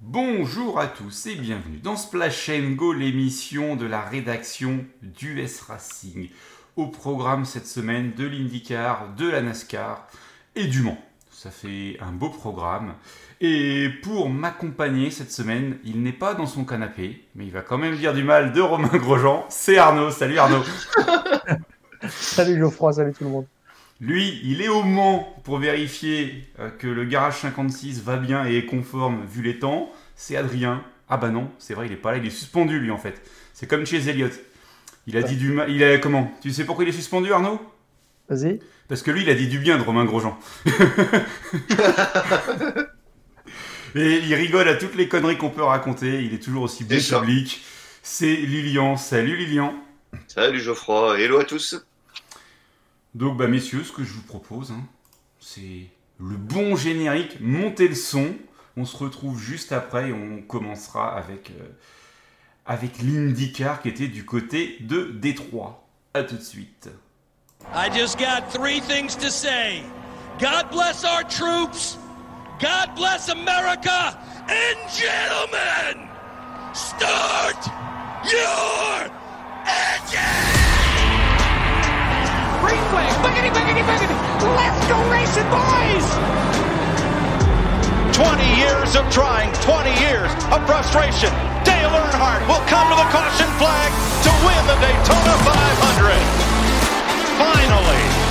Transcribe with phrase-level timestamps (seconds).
[0.00, 6.28] Bonjour à tous et bienvenue dans Splash Go, l'émission de la rédaction d'US Racing.
[6.76, 10.06] Au programme cette semaine de l'IndyCar, de la NASCAR
[10.54, 10.98] et du Mans.
[11.32, 12.94] Ça fait un beau programme.
[13.40, 17.78] Et pour m'accompagner cette semaine, il n'est pas dans son canapé, mais il va quand
[17.78, 19.46] même dire du mal de Romain Grosjean.
[19.48, 20.12] C'est Arnaud.
[20.12, 20.62] Salut Arnaud.
[22.08, 23.46] salut Geoffroy, salut tout le monde.
[24.00, 28.58] Lui, il est au Mans pour vérifier euh, que le garage 56 va bien et
[28.58, 29.92] est conforme vu les temps.
[30.14, 30.84] C'est Adrien.
[31.08, 33.20] Ah bah non, c'est vrai, il est pas là, il est suspendu lui en fait.
[33.54, 34.32] C'est comme chez Elliott.
[35.08, 35.70] Il a dit du mal.
[35.70, 36.32] Il a comment?
[36.42, 37.58] Tu sais pourquoi il est suspendu, Arnaud?
[38.28, 38.60] Vas-y.
[38.88, 40.38] Parce que lui, il a dit du bien de Romain Grosjean.
[43.94, 46.22] et il rigole à toutes les conneries qu'on peut raconter.
[46.22, 47.64] Il est toujours aussi bon public.
[48.02, 48.96] C'est Lilian.
[48.96, 49.74] Salut Lilian.
[50.26, 51.18] Salut Geoffroy.
[51.18, 51.87] Hello à tous.
[53.18, 54.84] Donc, bah, messieurs, ce que je vous propose, hein,
[55.40, 55.88] c'est
[56.20, 58.36] le bon générique, montez le son.
[58.76, 61.68] On se retrouve juste après et on commencera avec, euh,
[62.64, 65.84] avec l'IndyCar qui était du côté de Détroit.
[66.14, 66.88] A tout de suite.
[67.74, 69.82] I just got three things to say.
[70.38, 71.98] God bless our troops.
[72.60, 74.16] God bless America.
[74.48, 76.08] And gentlemen,
[76.72, 77.66] start
[78.30, 79.10] your
[79.66, 80.67] engine!
[82.68, 84.12] Green flag, boogity, boogity, boogity.
[84.52, 86.04] Let's go racing, boys!
[88.12, 91.32] 20 years of trying, 20 years of frustration.
[91.64, 93.88] Dale Earnhardt will come to the caution flag
[94.20, 96.20] to win the Daytona 500.
[97.40, 98.27] Finally,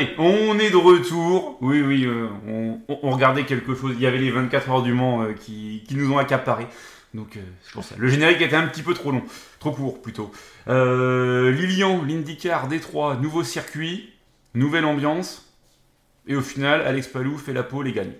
[0.00, 1.58] Allez, on est de retour.
[1.60, 2.28] Oui, oui, euh,
[2.88, 3.92] on, regardait quelque chose.
[3.96, 6.66] Il y avait les 24 heures du Mans euh, qui, nous ont accaparé.
[7.12, 7.96] Donc euh, c'est pour ça.
[7.98, 9.22] Le générique était un petit peu trop long,
[9.58, 10.30] trop court plutôt.
[10.66, 14.10] Lilian, l'IndyCar, Détroit, nouveau circuit,
[14.54, 15.52] nouvelle ambiance.
[16.26, 18.12] Et au final, Alex Palou fait la pole et gagne.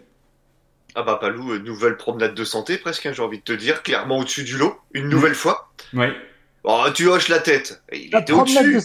[0.94, 4.18] Ah bah Palou, nouvelle promenade de santé presque, hein, j'ai envie de te dire, clairement
[4.18, 5.72] au-dessus du lot, une nouvelle fois.
[5.94, 6.06] Oui.
[6.64, 7.82] Oh, tu hoches la tête.
[7.92, 8.80] Il était au-dessus.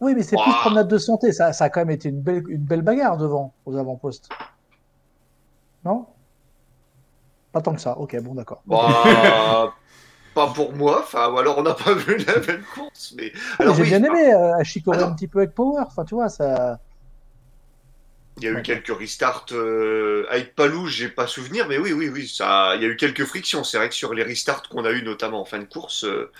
[0.00, 1.32] Oui, mais c'est plus promenade de santé.
[1.32, 4.28] Ça, ça, a quand même été une belle, une belle bagarre devant, aux avant-postes.
[5.84, 6.06] Non?
[7.52, 7.98] Pas tant que ça.
[7.98, 8.62] Ok, bon, d'accord.
[8.66, 8.78] Bah,
[10.34, 11.00] pas pour moi.
[11.02, 13.14] Enfin, ou alors on n'a pas vu la même course.
[13.16, 15.82] Mais j'ai bien aimé euh, à chicorer un petit peu avec Power.
[15.86, 16.78] Enfin, tu vois, ça.
[18.40, 22.08] Il y a eu quelques restarts euh, avec Palou, j'ai pas souvenir, mais oui, oui,
[22.08, 23.64] oui, ça, il y a eu quelques frictions.
[23.64, 26.30] C'est vrai que sur les restarts qu'on a eu notamment en fin de course, euh,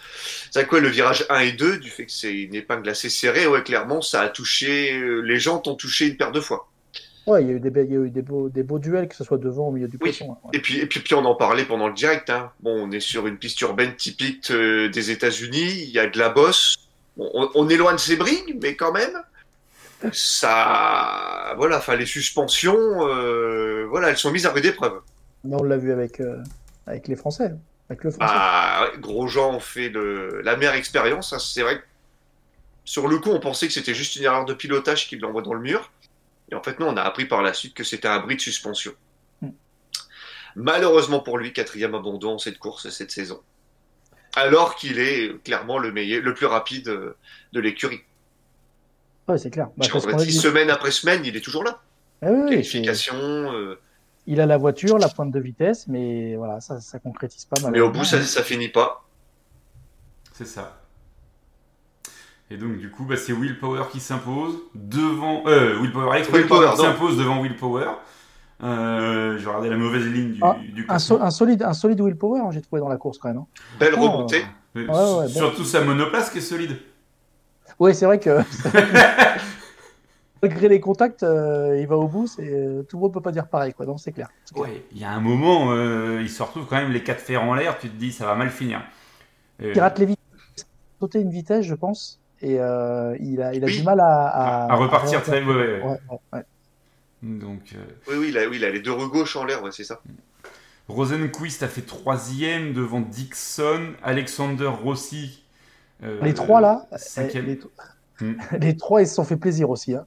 [0.51, 3.47] c'est quoi le virage 1 et 2, du fait que c'est une épingle assez serrée,
[3.47, 6.69] ouais, clairement, ça a touché, euh, les jantes ont touché une paire de fois.
[7.27, 9.09] Ouais, il y a eu des, il y a eu des, beaux, des beaux duels,
[9.09, 10.39] que ce soit devant ou au milieu du poisson.
[10.45, 12.31] Hein, et, puis, et puis, puis, on en parlait pendant le direct.
[12.31, 12.53] Hein.
[12.61, 16.31] Bon, on est sur une piste urbaine typique des États-Unis, il y a de la
[16.31, 16.77] bosse.
[17.19, 19.13] on, on est loin de Sebring, mais quand même
[20.13, 25.01] ça, voilà, enfin les suspensions, euh, voilà, elles sont mises à rude épreuve.
[25.45, 26.43] on l'a vu avec euh,
[26.87, 27.53] avec les Français,
[27.91, 28.33] avec le Français.
[28.33, 31.33] Ah, Grosjean ont fait la meilleure expérience.
[31.33, 31.79] Hein, c'est vrai.
[31.79, 31.85] Que
[32.85, 35.55] sur le coup, on pensait que c'était juste une erreur de pilotage qui l'envoie dans
[35.55, 35.91] le mur.
[36.51, 38.41] Et en fait, non, on a appris par la suite que c'était un bris de
[38.41, 38.93] suspension.
[39.43, 39.51] Hmm.
[40.57, 43.43] Malheureusement pour lui, quatrième abandon cette course cette saison.
[44.37, 48.01] Alors qu'il est clairement le meilleur, le plus rapide de l'écurie.
[49.29, 49.69] Ouais, c'est clair.
[49.77, 51.83] Bah, semaine après semaine, il est toujours là.
[52.23, 52.69] Ah oui,
[53.15, 53.77] euh,
[54.27, 57.73] Il a la voiture, la pointe de vitesse, mais voilà, ça, ça concrétise pas mal.
[57.73, 59.05] Mais au bout, ça, ça finit pas.
[60.33, 60.81] C'est ça.
[62.51, 65.45] Et donc, du coup, bah, c'est Will Power qui s'impose devant.
[65.47, 67.89] Euh, Will Power, Alex Power s'impose devant Will Power.
[68.61, 70.41] Euh, J'ai regardé la mauvaise ligne du,
[70.89, 73.39] ah, un, solide, un solide Will Power, hein, j'ai trouvé dans la course quand même.
[73.39, 73.47] Hein.
[73.79, 74.01] Belle oh.
[74.01, 74.45] remontée.
[75.29, 76.77] Surtout sa monoplace qui est solide.
[77.79, 78.41] Oui, c'est vrai que
[80.43, 82.27] malgré les contacts, euh, il va au bout.
[82.27, 83.87] C'est euh, tout le monde peut pas dire pareil, quoi.
[83.87, 84.29] Donc c'est clair.
[84.57, 87.43] Oui, il y a un moment, euh, il se retrouve quand même les quatre fers
[87.43, 87.79] en l'air.
[87.79, 88.83] Tu te dis, ça va mal finir.
[89.61, 90.67] Il rate les vitesses,
[91.01, 95.23] sauter une vitesse, je pense, et il a, il a du mal à, à, repartir
[95.23, 95.43] très.
[95.43, 95.83] Ouais,
[96.33, 96.45] ouais.
[97.23, 97.75] Donc.
[98.09, 99.85] Oui, oui, il a, oui, il a les deux roues gauche en l'air, ouais, c'est
[99.85, 100.01] ça.
[100.87, 105.43] Rosenquist a fait troisième devant Dixon, Alexander Rossi.
[106.03, 106.87] Euh, les trois là.
[107.17, 107.61] Les,
[108.21, 108.35] hmm.
[108.61, 109.95] les, trois ils se sont fait plaisir aussi.
[109.95, 110.07] Hein.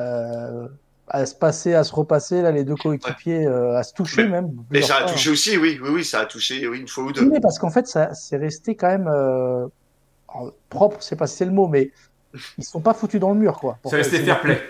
[0.00, 0.68] Euh,
[1.08, 3.46] à se passer, à se repasser, là, les deux coéquipiers, ouais.
[3.46, 4.52] euh, à se toucher mais, même.
[4.70, 7.12] Mais ça a touché aussi, oui, oui, oui, ça a touché oui, une fois ou
[7.12, 7.28] deux.
[7.28, 9.66] Oui, parce qu'en fait, ça c'est resté quand même euh,
[10.70, 11.90] propre, je sais pas si c'est le mot, mais
[12.58, 13.78] ils sont pas foutus dans le mur, quoi.
[13.84, 14.60] C'est resté fair play.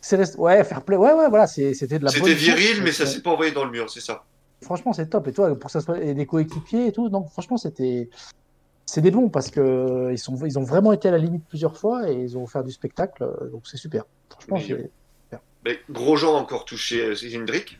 [0.00, 0.38] C'est resté...
[0.38, 3.30] Ouais, fair play, ouais, ouais, voilà, c'était de la C'était viril, mais ça s'est pas
[3.30, 4.24] envoyé dans le mur, c'est ça.
[4.62, 5.26] Franchement, c'est top.
[5.28, 8.10] Et toi, pour que ça soit et des coéquipiers et tout, donc franchement, c'était.
[8.90, 11.78] C'est des bons parce que ils, sont, ils ont vraiment été à la limite plusieurs
[11.78, 14.02] fois et ils ont offert du spectacle, donc c'est super.
[14.28, 14.90] Franchement, c'est.
[15.64, 17.78] Mais Grosjean a encore touché Hendrick.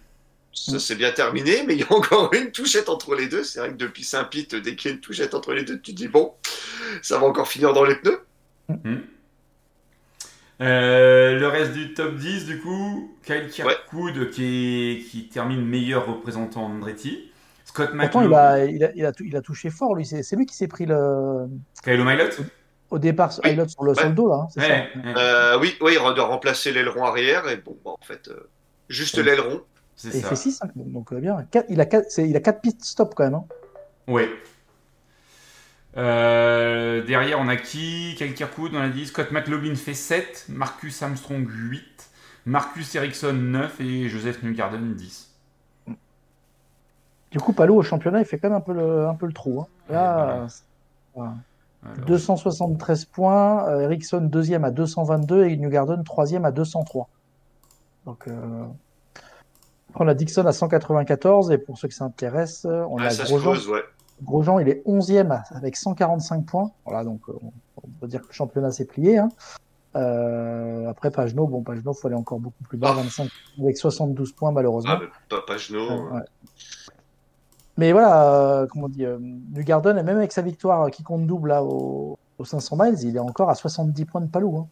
[0.52, 3.42] Ça s'est bien terminé, mais il y a encore une touchette entre les deux.
[3.42, 5.92] C'est vrai que depuis Saint-Pete, dès qu'il y a une touchette entre les deux, tu
[5.92, 6.32] te dis bon,
[7.02, 8.20] ça va encore finir dans les pneus.
[8.68, 8.96] Mmh.
[10.60, 14.30] Euh, le reste du top 10, du coup, Kyle Kirkwood ouais.
[14.30, 17.29] qui, est, qui termine meilleur représentant Andretti.
[17.70, 18.26] Scott McLaughlin.
[18.26, 20.04] il a, il, a, il, a, il a touché fort, lui.
[20.04, 21.46] C'est lui qui s'est pris le.
[21.84, 22.44] Kyle Milot
[22.90, 23.52] au départ, oui.
[23.52, 24.10] Ilott sur, le, ouais.
[24.10, 24.48] dos, là.
[24.56, 24.68] Ouais, ça?
[24.68, 24.90] ouais.
[25.16, 27.48] Euh, oui, oui, il doit remplacer l'aileron arrière.
[27.48, 28.48] Et bon, bah, en fait, euh,
[28.88, 29.62] juste l'aileron.
[30.04, 31.46] Et il fait 6, hein, donc euh, bien.
[31.50, 33.34] Quatre, il, a 4, il a 4 pistes stop quand même.
[33.34, 33.44] Hein.
[34.08, 34.22] Oui.
[35.96, 38.14] Euh, derrière, on a qui?
[38.16, 39.06] Kyle Kirkwood, on a dit.
[39.06, 40.46] Scott McLaughlin fait 7.
[40.48, 41.84] Marcus Armstrong 8.
[42.46, 43.80] Marcus Ericsson 9.
[43.80, 45.29] Et Joseph Newgarden 10.
[47.30, 49.32] Du coup, Palou au championnat, il fait quand même un peu le, un peu le
[49.32, 49.60] trou.
[49.60, 49.66] Hein.
[49.88, 50.46] Là,
[51.14, 51.34] voilà.
[51.84, 52.06] Alors...
[52.06, 53.68] 273 points.
[53.68, 57.08] Euh, Ericsson deuxième à 222 et Newgarden troisième à 203.
[58.06, 58.64] Donc, euh...
[59.94, 63.52] on a Dixon à 194 et pour ceux qui s'intéressent, on ouais, a Grosjean.
[63.52, 63.82] Pose, ouais.
[64.22, 66.70] Grosjean, il est 11e avec 145 points.
[66.84, 67.32] Voilà, donc euh,
[67.76, 69.18] on peut dire que le championnat s'est plié.
[69.18, 69.28] Hein.
[69.96, 73.02] Euh, après, Pagenot, bon, Pagenot, il faut aller encore beaucoup plus bas, Ah.
[73.02, 73.28] 25
[73.62, 74.92] avec 72 points malheureusement.
[74.94, 75.88] Ah, mais pas Pagenot.
[75.88, 76.20] Ouais, ouais.
[77.80, 78.30] Mais voilà,
[78.60, 81.62] euh, comment on dit, euh, Newgarden, et même avec sa victoire qui compte double là,
[81.64, 84.54] au, au 500 miles, il est encore à 70 points de Palou.
[84.58, 84.68] Hein.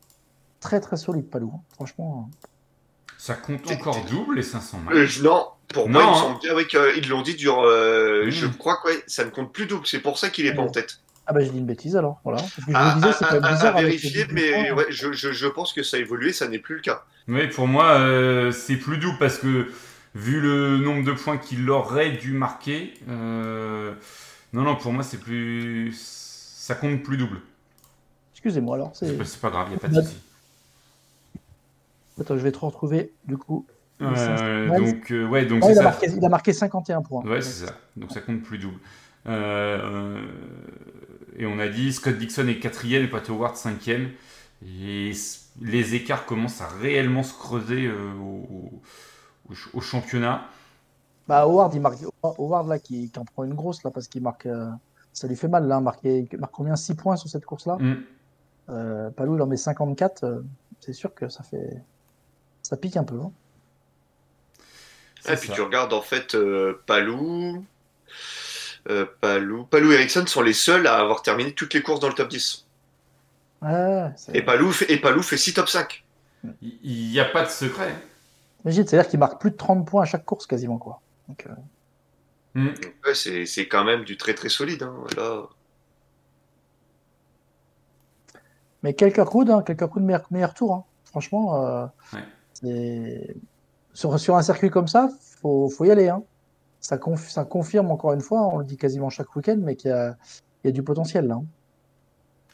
[0.61, 1.61] Très très solide Palou, hein.
[1.75, 2.29] franchement.
[3.17, 6.39] Ça compte encore double les 500 miles Euh, non, pour moi, Non, hein.
[6.55, 8.31] oui, qu'ils l'ont dit euh, Mmh.
[8.31, 9.87] Je crois que ouais, ça ne compte plus double.
[9.87, 11.01] C'est pour ça qu'il est pas en tête.
[11.27, 12.41] Ah bah je dis une bêtise alors, voilà.
[12.43, 13.77] Que je À, disais, c'est bizarre.
[13.79, 16.81] vérifier, mais ouais, je, je, je pense que ça a évolué, ça n'est plus le
[16.83, 17.05] cas.
[17.27, 19.71] Oui, pour moi, euh, c'est plus doux parce que
[20.15, 23.95] vu le nombre de points qu'il aurait dû marquer, euh,
[24.53, 25.95] non, non, pour moi, c'est plus.
[25.95, 27.41] Ça compte plus double.
[28.33, 28.93] Excusez-moi alors.
[28.95, 30.17] C'est pas, grave, il n'y a pas de souci.
[32.21, 33.67] Attends, je vais te retrouver du coup.
[34.01, 34.93] Euh, 500 miles.
[34.93, 35.83] donc, euh, ouais, donc c'est il, a ça.
[35.83, 37.25] marqué, il a marqué 51 points.
[37.25, 37.73] Ouais, c'est ça.
[37.97, 38.79] Donc ça compte plus double.
[39.27, 40.25] Euh,
[41.37, 44.11] et on a dit Scott Dixon est quatrième et Pat Howard cinquième.
[44.65, 45.13] Et
[45.61, 48.83] les écarts commencent à réellement se creuser au,
[49.51, 50.47] au ch- au championnat.
[51.27, 54.23] Bah, Howard, il marque, Howard là, qui, qui en prend une grosse là, parce qu'il
[54.23, 54.47] marque.
[54.47, 54.71] euh,
[55.13, 57.77] ça lui fait mal là, marquer, il marque combien 6 points sur cette course là
[57.79, 57.95] Mm.
[58.71, 60.25] euh, Palou, il en met 54.
[60.25, 60.41] euh,
[60.81, 61.83] c'est sûr que ça fait.
[62.63, 63.19] Ça pique un peu.
[63.21, 63.33] hein.
[65.29, 65.55] Et puis ça.
[65.55, 67.65] tu regardes en fait euh, Palou,
[68.89, 72.09] euh, Palou, Palou et Ericsson sont les seuls à avoir terminé toutes les courses dans
[72.09, 72.67] le top 10.
[73.63, 76.05] Ouais, c'est- Et Palou fait, et Palou fait 6 top 5.
[76.63, 77.93] Il n'y a pas de secret.
[78.65, 80.79] Imagine, c'est-à-dire qu'il marque plus de 30 points à chaque course quasiment.
[80.79, 81.01] quoi.
[81.29, 81.53] Donc, euh,
[82.55, 82.69] Mm.
[83.07, 84.83] Ouais, c'est c'est quand même du très très solide.
[84.83, 84.95] Hein.
[85.17, 85.43] Là,
[88.83, 90.75] Mais quelques coups, hein, quelques coups de meilleur, meilleur tour.
[90.75, 90.85] hein.
[91.05, 92.23] Franchement, euh, Ouais.
[92.53, 93.37] c'est-
[93.93, 95.11] sur, sur un circuit comme ça,
[95.41, 96.09] faut, faut y aller.
[96.09, 96.23] hein.
[96.81, 99.91] Ça, conf- ça confirme encore une fois, on le dit quasiment chaque week-end, mais qu'il
[99.91, 100.17] y a,
[100.63, 101.35] il y a du potentiel là.
[101.35, 101.45] hein.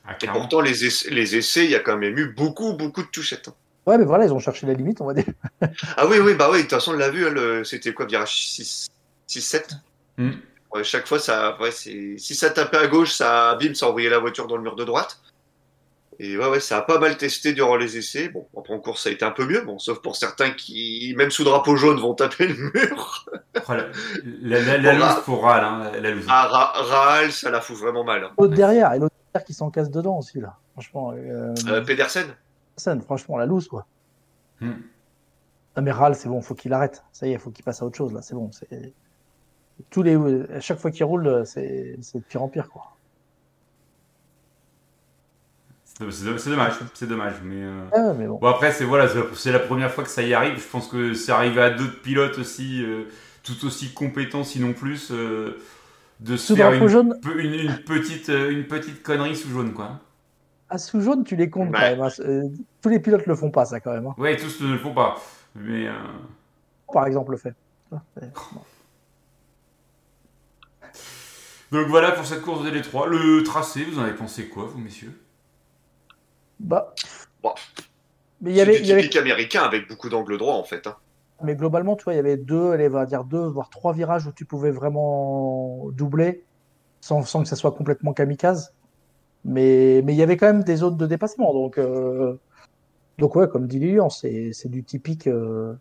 [0.06, 3.02] Ah, et pourtant, les essais, les essais, il y a quand même eu beaucoup beaucoup
[3.02, 3.50] de touchettes.
[3.86, 5.24] Ouais, mais voilà, ils ont cherché la limite, on va dire.
[5.96, 8.34] Ah oui, oui, bah oui, de toute façon, on l'a vu, hein, c'était quoi, virage
[8.48, 8.88] 6,
[9.26, 9.74] 7
[10.16, 10.30] Mm.
[10.72, 14.18] Ouais, chaque fois, ça, ouais, si ça tapait à gauche, ça, bim, ça envoyait la
[14.18, 15.18] voiture dans le mur de droite.
[16.20, 18.28] Et ouais, ouais, ça a pas mal testé durant les essais.
[18.28, 21.12] Bon, après en course, ça a été un peu mieux, bon, sauf pour certains qui,
[21.16, 23.26] même sous drapeau jaune, vont taper le mur.
[23.68, 25.22] Oh, la, la, la, la Bon, bah.
[25.24, 26.24] pour Ral, hein, la, loose.
[26.28, 28.22] Ah, Ra- Raal, ça la fout vraiment mal.
[28.24, 28.30] hein.
[28.38, 30.56] L'autre derrière, et l'autre derrière qui s'en casse dedans aussi, là.
[30.74, 32.26] Franchement, euh, Euh, Pedersen
[32.76, 33.86] Pedersen, franchement, la loose, quoi.
[34.60, 34.72] Mm.
[35.76, 37.04] Non, mais Ral, c'est bon, faut qu'il arrête.
[37.12, 38.50] Ça y est, faut qu'il passe à autre chose, là, c'est bon.
[39.90, 40.16] Tous les...
[40.52, 42.92] À chaque fois qu'il roule, c'est de pire en pire, quoi.
[45.86, 47.34] C'est dommage, c'est dommage.
[47.44, 48.38] Mais, euh, Ah, mais bon.
[48.38, 50.58] Bon après c'est voilà c'est- la première fois que ça y arrive.
[50.60, 53.04] Je pense que c'est arrivé à d'autres pilotes aussi euh,
[53.44, 55.56] tout aussi compétents sinon plus euh,
[56.18, 60.00] de se faire une, jaune, une, une petite une petite connerie sous jaune quoi.
[60.70, 61.74] À sous jaune, tu les comptes Ouais.
[61.74, 62.00] quand même.
[62.02, 62.08] hein.
[62.20, 62.48] Euh,
[62.82, 64.06] Tous les pilotes le font pas, ça, quand même.
[64.06, 64.14] hein.
[64.18, 65.16] Ouais tous ne le font pas.
[65.54, 65.92] Mais euh,
[66.92, 67.54] Par exemple, le fait.
[67.90, 68.00] Bon.
[71.72, 73.06] Donc voilà pour cette course de Détroit.
[73.08, 75.18] Le tracé, vous en avez pensé quoi, vous, messieurs?
[76.60, 76.94] Bah.
[77.42, 77.52] Bon.
[78.40, 78.74] Mais il y avait.
[78.74, 80.86] C'est du typique américain avec beaucoup d'angles droits, en fait.
[80.86, 80.96] Hein.
[81.42, 83.92] Mais globalement, tu vois, il y avait deux, allez, on va dire deux, voire trois
[83.92, 86.44] virages où tu pouvais vraiment doubler
[87.00, 88.72] sans, sans que ça soit complètement kamikaze.
[89.44, 91.52] Mais, mais il y avait quand même des zones de dépassement.
[91.52, 92.34] Donc, euh,
[93.18, 95.26] donc ouais, comme dit Lilian, c'est du typique.
[95.26, 95.74] Euh,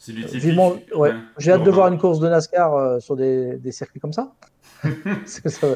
[0.00, 0.42] c'est du typique.
[0.42, 1.12] Vivement, ouais.
[1.38, 4.32] J'ai hâte de voir une course de NASCAR euh, sur des, des, circuits comme ça.
[5.26, 5.68] ça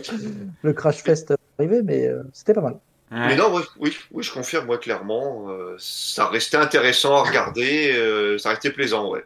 [0.63, 2.79] le Crash Fest arrivé, mais euh, c'était pas mal.
[3.11, 5.47] Mais non, oui, oui, je confirme, moi, clairement.
[5.49, 9.25] Euh, ça restait intéressant à regarder, euh, ça restait plaisant, ouais.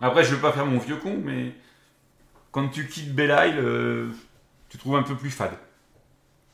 [0.00, 1.52] Après, je veux pas faire mon vieux con, mais
[2.52, 4.14] quand tu quittes Belle Isle,
[4.68, 5.52] tu trouves un peu plus fade.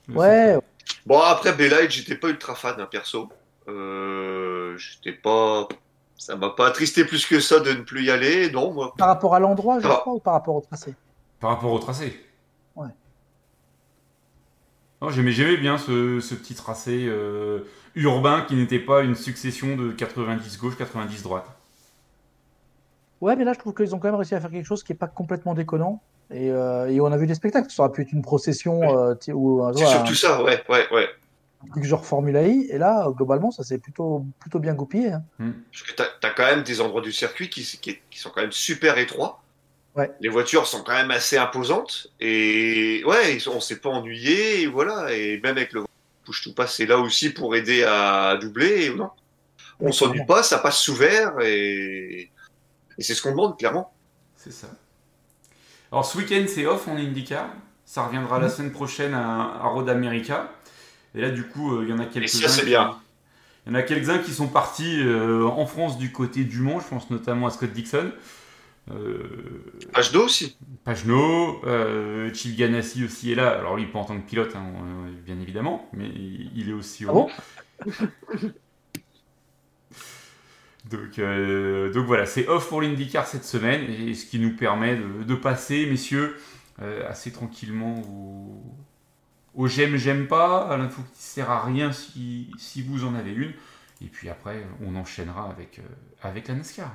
[0.08, 0.58] Ouais.
[1.06, 3.28] Bon, après Belle Isle, j'étais pas ultra fan, hein, perso.
[3.68, 5.68] Euh, j'étais pas.
[6.16, 8.94] Ça m'a pas attristé plus que ça de ne plus y aller, non, moi.
[8.98, 9.98] Par rapport à l'endroit, je ah.
[10.00, 10.94] crois, ou par rapport au tracé?
[11.38, 12.20] Par rapport au tracé?
[12.74, 12.88] Ouais.
[15.00, 17.60] Oh, j'aimais bien ce, ce, petit tracé euh,
[17.94, 21.46] urbain qui n'était pas une succession de 90 gauche, 90 droite.
[23.20, 24.92] Ouais, mais là, je trouve qu'ils ont quand même réussi à faire quelque chose qui
[24.92, 26.02] n'est pas complètement déconnant.
[26.30, 27.70] Et, euh, et, on a vu des spectacles.
[27.70, 28.82] Ça aurait pu être une procession.
[28.98, 31.08] Euh, ou C'est surtout ça, ouais, ouais, ouais.
[31.82, 32.68] Genre Formula I.
[32.70, 35.12] Et là, globalement, ça s'est plutôt, plutôt bien goupillé.
[35.12, 35.22] Hein.
[35.38, 35.52] Hmm.
[35.72, 38.42] Parce que tu as, quand même des endroits du circuit qui, qui, qui sont quand
[38.42, 39.42] même super étroits.
[40.20, 45.12] Les voitures sont quand même assez imposantes et ouais, on s'est pas ennuyé et voilà.
[45.12, 45.84] Et même avec le
[46.24, 48.94] push to pass, c'est là aussi pour aider à doubler.
[48.94, 49.10] non,
[49.80, 52.30] on s'ennuie pas, ça passe sous vert et,
[52.98, 53.92] c'est ce qu'on demande clairement.
[54.36, 54.68] C'est ça.
[55.90, 57.48] Alors ce week-end c'est off en IndyCar.
[57.84, 60.52] Ça reviendra la semaine prochaine à, Road America.
[61.14, 62.48] Et là du coup euh, il y en a quelques-uns.
[62.48, 62.96] c'est bien.
[63.66, 66.80] Il y en a quelques-uns qui sont partis euh, en France du côté du Mont.
[66.80, 68.12] Je pense notamment à Scott Dixon.
[68.90, 69.62] Euh,
[70.14, 70.56] aussi.
[70.84, 73.50] Pagno, euh, Chip Ganassi aussi est là.
[73.50, 77.04] Alors lui, pas en tant que pilote, hein, euh, bien évidemment, mais il est aussi
[77.04, 77.86] au ah
[80.90, 84.96] donc, euh, donc voilà, c'est off pour l'IndyCar cette semaine, et ce qui nous permet
[84.96, 86.36] de, passer, messieurs,
[87.08, 88.02] assez tranquillement
[89.54, 92.52] au, j'aime, j'aime pas, à l'info qui sert à rien si,
[92.86, 93.52] vous en avez une.
[94.00, 95.80] Et puis après, on enchaînera avec,
[96.22, 96.92] avec la NASCAR.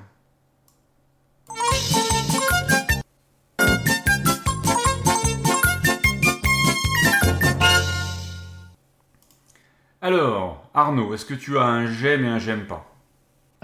[10.02, 12.93] Alors, Arnaud, est-ce que tu as un j'aime et un j'aime pas?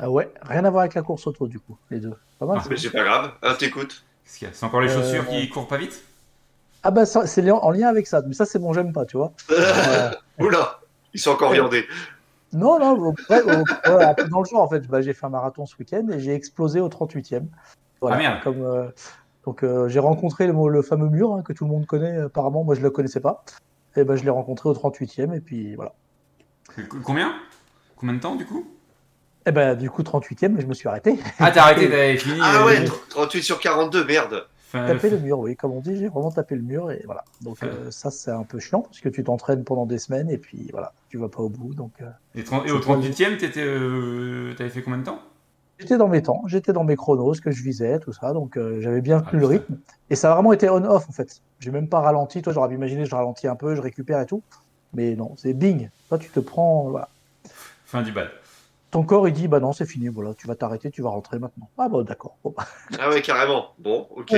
[0.01, 2.15] Ah Ouais, rien à voir avec la course auto du coup, les deux.
[2.39, 4.03] Pas mal, ah, mais c'est pas grave, ah, t'écoutes.
[4.23, 6.03] C'est encore les chaussures qui euh, courent pas vite
[6.83, 9.33] Ah bah c'est en lien avec ça, mais ça c'est mon j'aime pas, tu vois.
[10.39, 10.79] Oula,
[11.13, 11.85] ils sont encore viandés.
[12.53, 16.19] Non, non, dans le genre en fait, bah, j'ai fait un marathon ce week-end et
[16.19, 17.45] j'ai explosé au 38e.
[18.01, 18.87] Voilà, ah, Comme, euh,
[19.45, 22.63] donc euh, j'ai rencontré le, le, fameux mur hein, que tout le monde connaît apparemment,
[22.63, 23.43] moi je le connaissais pas.
[23.95, 25.93] Et ben je l'ai rencontré au 38e et puis voilà.
[27.03, 27.33] Combien?
[27.97, 28.65] Combien de temps du coup?
[29.45, 31.17] Eh ben du coup 38e, mais je me suis arrêté.
[31.39, 32.39] Ah t'as arrêté, t'avais fini.
[32.41, 34.45] Ah ouais, 38 sur 42, merde.
[34.71, 37.23] Tapé le mur, oui, comme on dit, j'ai vraiment tapé le mur et voilà.
[37.41, 40.37] Donc euh, ça c'est un peu chiant parce que tu t'entraînes pendant des semaines et
[40.37, 41.73] puis voilà, tu vas pas au bout.
[41.73, 41.93] Donc.
[42.01, 45.19] Euh, et, au 38e, t'étais, euh, t'avais fait combien de temps?
[45.79, 48.59] J'étais dans mes temps, j'étais dans mes chronos, ce que je visais, tout ça, donc
[48.79, 49.77] j'avais bien tenu le ah, rythme.
[50.09, 51.41] Et ça a vraiment été on-off en fait.
[51.59, 52.41] J'ai même pas ralenti.
[52.41, 54.43] Toi, j'aurais pu imaginer, je ralentis un peu, je récupère et tout.
[54.93, 55.89] Mais non, c'est bing.
[56.09, 56.89] Toi, tu te prends.
[56.89, 57.09] Voilà.
[57.85, 58.29] Fin du bal.
[58.91, 61.37] Ton corps, il dit bah non, c'est fini, voilà, tu vas t'arrêter, tu vas rentrer
[61.37, 61.69] maintenant.
[61.77, 62.37] Ah bah d'accord.
[62.97, 63.73] Ah ouais, carrément.
[63.77, 64.35] Bon, ok.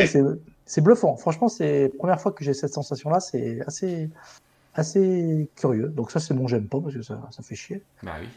[0.66, 1.16] c'est bluffant.
[1.16, 4.10] Franchement, c'est la première fois que j'ai cette sensation-là, c'est assez,
[4.74, 5.88] assez curieux.
[5.88, 7.82] Donc ça, c'est mon j'aime pas parce que ça, ça fait chier.
[8.04, 8.28] Bah oui.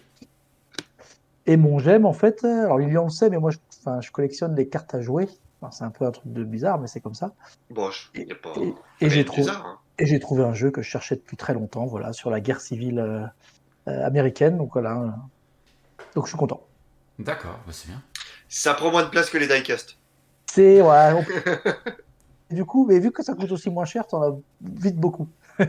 [1.46, 3.58] Et mon j'aime, en fait, alors il en sait, mais moi, je,
[4.00, 5.28] je collectionne les cartes à jouer.
[5.70, 7.32] c'est un peu un truc de bizarre, mais c'est comme ça.
[7.70, 8.54] Bon, il a pas.
[9.00, 9.50] Et, j'ai trouvé.
[9.50, 9.78] Hein.
[9.98, 12.60] Et j'ai trouvé un jeu que je cherchais depuis très longtemps, voilà, sur la guerre
[12.60, 13.24] civile euh,
[13.88, 14.56] euh, américaine.
[14.56, 15.16] Donc voilà.
[16.14, 16.66] Donc je suis content.
[17.18, 18.02] D'accord, bah, c'est bien.
[18.48, 19.96] Ça prend moins de place que les diecast.
[20.46, 21.26] C'est ouais.
[22.50, 25.28] du coup, mais vu que ça coûte aussi moins cher, t'en as vite beaucoup.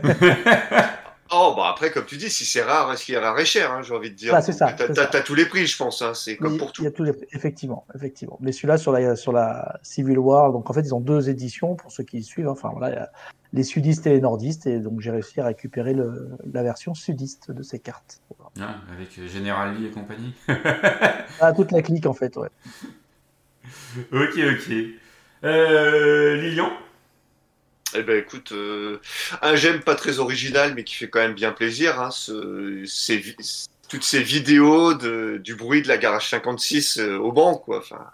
[1.32, 3.72] Oh, bah après, comme tu dis, si c'est rare, ce qui est rare et cher,
[3.72, 4.32] hein, j'ai envie de dire.
[4.34, 4.72] Ah, c'est ça.
[4.72, 6.84] T'as tous les prix, je pense, hein, c'est comme pour tout.
[6.84, 8.38] Y a tous les Effectivement, effectivement.
[8.40, 11.74] Mais celui-là, sur la, sur la Civil War, donc en fait, ils ont deux éditions
[11.74, 12.46] pour ceux qui suivent.
[12.46, 12.52] Hein.
[12.52, 13.10] Enfin, voilà, y a
[13.52, 17.50] les sudistes et les nordistes, et donc j'ai réussi à récupérer le, la version sudiste
[17.50, 18.20] de ces cartes.
[18.60, 20.32] Ah, avec euh, General Lee et compagnie.
[21.40, 22.48] ah, toute la clique, en fait, ouais.
[24.12, 24.74] ok, ok.
[25.44, 26.72] Euh, Lilian?
[27.94, 29.00] Eh ben écoute, euh,
[29.42, 32.00] un j'aime pas très original, mais qui fait quand même bien plaisir.
[32.00, 32.10] Hein,
[33.88, 37.78] toutes ces vidéos de, du bruit de la garage 56 euh, au banc, quoi.
[37.78, 38.04] Enfin,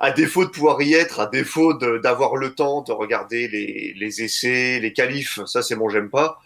[0.00, 4.22] à défaut de pouvoir y être, à défaut d'avoir le temps de regarder les, les
[4.22, 6.40] essais, les qualifs, ça c'est bon, j'aime pas.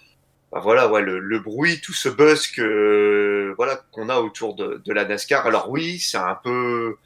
[0.51, 4.81] Bah voilà, ouais, le, le, bruit, tout ce buzz que voilà qu'on a autour de,
[4.85, 5.47] de, la NASCAR.
[5.47, 6.97] Alors oui, c'est un peu,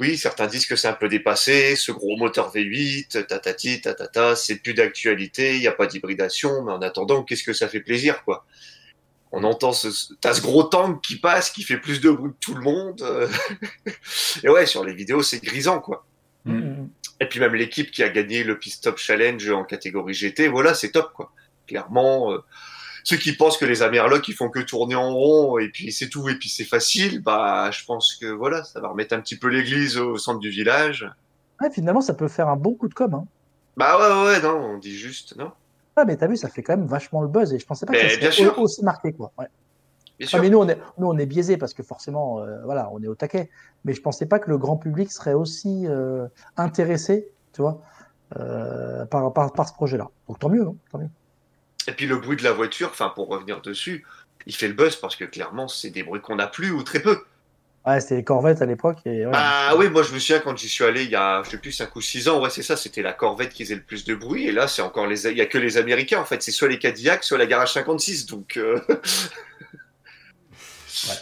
[0.00, 4.56] oui, certains disent que c'est un peu dépassé, ce gros moteur V8, tatati, tatata, c'est
[4.56, 8.24] plus d'actualité, il n'y a pas d'hybridation, mais en attendant, qu'est-ce que ça fait plaisir,
[8.24, 8.44] quoi
[9.34, 9.88] on entend ce,
[10.20, 13.04] t'as ce gros tank qui passe, qui fait plus de bruit que tout le monde.
[14.44, 16.06] et ouais, sur les vidéos, c'est grisant, quoi.
[16.44, 16.86] Mm.
[17.20, 20.74] Et puis même l'équipe qui a gagné le Pit Stop Challenge en catégorie GT, voilà,
[20.74, 21.32] c'est top, quoi.
[21.66, 22.38] Clairement, euh,
[23.04, 26.08] ceux qui pensent que les Amerlocs ils font que tourner en rond et puis c'est
[26.08, 29.36] tout et puis c'est facile, bah je pense que voilà, ça va remettre un petit
[29.36, 31.08] peu l'église au centre du village.
[31.60, 33.14] Ouais, finalement, ça peut faire un bon coup de com.
[33.14, 33.26] Hein.
[33.76, 35.52] Bah ouais, ouais, non, on dit juste, non.
[35.96, 37.92] Ah, mais t'as vu, ça fait quand même vachement le buzz et je pensais pas
[37.92, 39.32] que ça serait aussi marqué, quoi.
[39.38, 39.46] Ouais.
[40.18, 40.40] Bien sûr.
[40.40, 43.08] mais nous on, est, nous, on est biaisé parce que forcément, euh, voilà, on est
[43.08, 43.50] au taquet.
[43.84, 47.80] Mais je pensais pas que le grand public serait aussi euh, intéressé, tu vois,
[48.36, 50.08] euh, par, par, par, ce projet-là.
[50.28, 51.10] Donc tant mieux, hein, tant mieux.
[51.88, 54.04] Et puis le bruit de la voiture, enfin pour revenir dessus,
[54.46, 57.00] il fait le buzz parce que clairement, c'est des bruits qu'on n'a plus ou très
[57.00, 57.18] peu.
[57.86, 58.98] Ouais, c'était les Corvettes à l'époque.
[59.04, 59.24] Et...
[59.32, 61.58] Ah oui, moi je me souviens quand j'y suis allé il y a, je sais
[61.58, 64.04] plus, 5 ou 6 ans, ouais, c'est ça, c'était la Corvette qui faisait le plus
[64.04, 64.46] de bruit.
[64.46, 65.26] Et là, c'est encore les.
[65.26, 67.74] Il y a que les Américains en fait, c'est soit les Cadillacs, soit la Garage
[67.74, 68.24] 56.
[68.26, 68.56] Donc.
[68.56, 68.80] Euh...
[68.88, 68.96] ouais.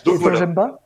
[0.04, 0.38] donc voilà.
[0.38, 0.78] j'aime pas?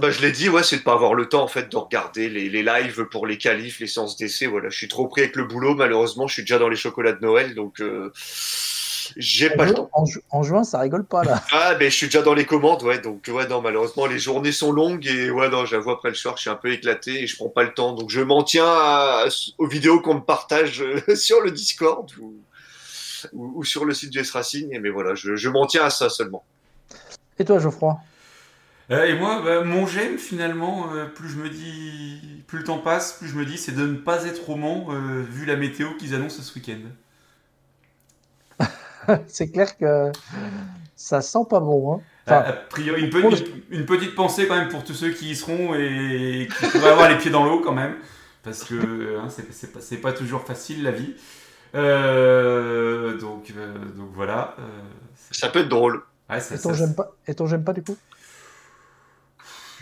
[0.00, 2.28] Bah, je l'ai dit, ouais, c'est de pas avoir le temps en fait de regarder
[2.28, 4.46] les, les lives pour les qualifs, les séances d'essai.
[4.46, 5.74] Voilà, je suis trop pris avec le boulot.
[5.74, 8.12] Malheureusement, je suis déjà dans les chocolats de Noël, donc euh,
[9.16, 9.90] j'ai pas le temps.
[10.30, 11.42] En, juin, ça rigole pas là.
[11.52, 12.98] Ah, mais je suis déjà dans les commandes, ouais.
[12.98, 16.36] Donc, ouais, non, malheureusement, les journées sont longues et ouais, non, j'avoue, après le soir,
[16.36, 17.92] je suis un peu éclaté et je prends pas le temps.
[17.92, 18.66] Donc, je m'en tiens
[19.58, 22.34] aux vidéos qu'on me partage euh, sur le Discord ou,
[23.32, 24.78] ou, sur le site du S-Racing.
[24.80, 26.44] Mais voilà, je, je m'en tiens à ça seulement.
[27.38, 27.98] Et toi, Geoffroy?
[28.90, 32.78] Euh, et moi, bah, mon j'aime finalement, euh, plus je me dis, plus le temps
[32.78, 34.88] passe, plus je me dis, c'est de ne pas être roman
[35.28, 36.78] vu la météo qu'ils annoncent ce week-end.
[39.26, 40.10] c'est clair que
[40.96, 42.00] ça sent pas bon.
[42.26, 42.32] Hein.
[42.32, 46.66] a priori, une, petite pensée quand même pour tous ceux qui y seront et qui
[46.66, 47.96] pourraient avoir les pieds dans l'eau quand même,
[48.42, 51.14] parce que hein, c'est pas, toujours facile la vie.
[51.74, 54.56] Euh, donc, euh, donc voilà.
[54.58, 54.62] Euh,
[55.30, 56.02] ça peut être drôle.
[56.30, 57.96] et ton j'aime pas, et ton j'aime pas du coup?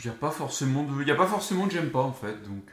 [0.01, 2.43] Il n'y a pas forcément de, il a pas forcément de j'aime pas en fait.
[2.43, 2.65] Donc,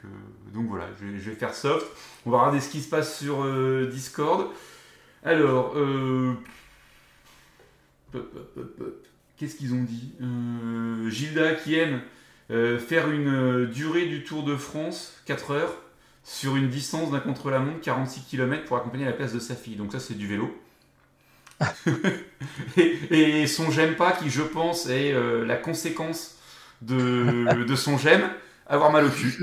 [0.52, 1.86] donc voilà, je, je, vais faire soft.
[2.26, 3.46] On va regarder ce qui se passe sur
[3.86, 4.48] Discord.
[5.24, 6.34] Alors, euh...
[9.36, 10.12] qu'est-ce qu'ils ont dit?
[10.20, 11.08] Euh...
[11.10, 12.00] Gilda qui aime
[12.50, 15.74] euh, faire une durée du Tour de France, 4 heures,
[16.24, 19.76] sur une distance d'un contre-la-montre, 46 km, pour accompagner la place de sa fille.
[19.76, 20.56] Donc ça, c'est du vélo.
[22.76, 25.12] et, son j'aime pas, qui je pense est
[25.44, 26.38] la conséquence
[26.80, 28.28] de, de son j'aime,
[28.66, 29.32] avoir mal au cul.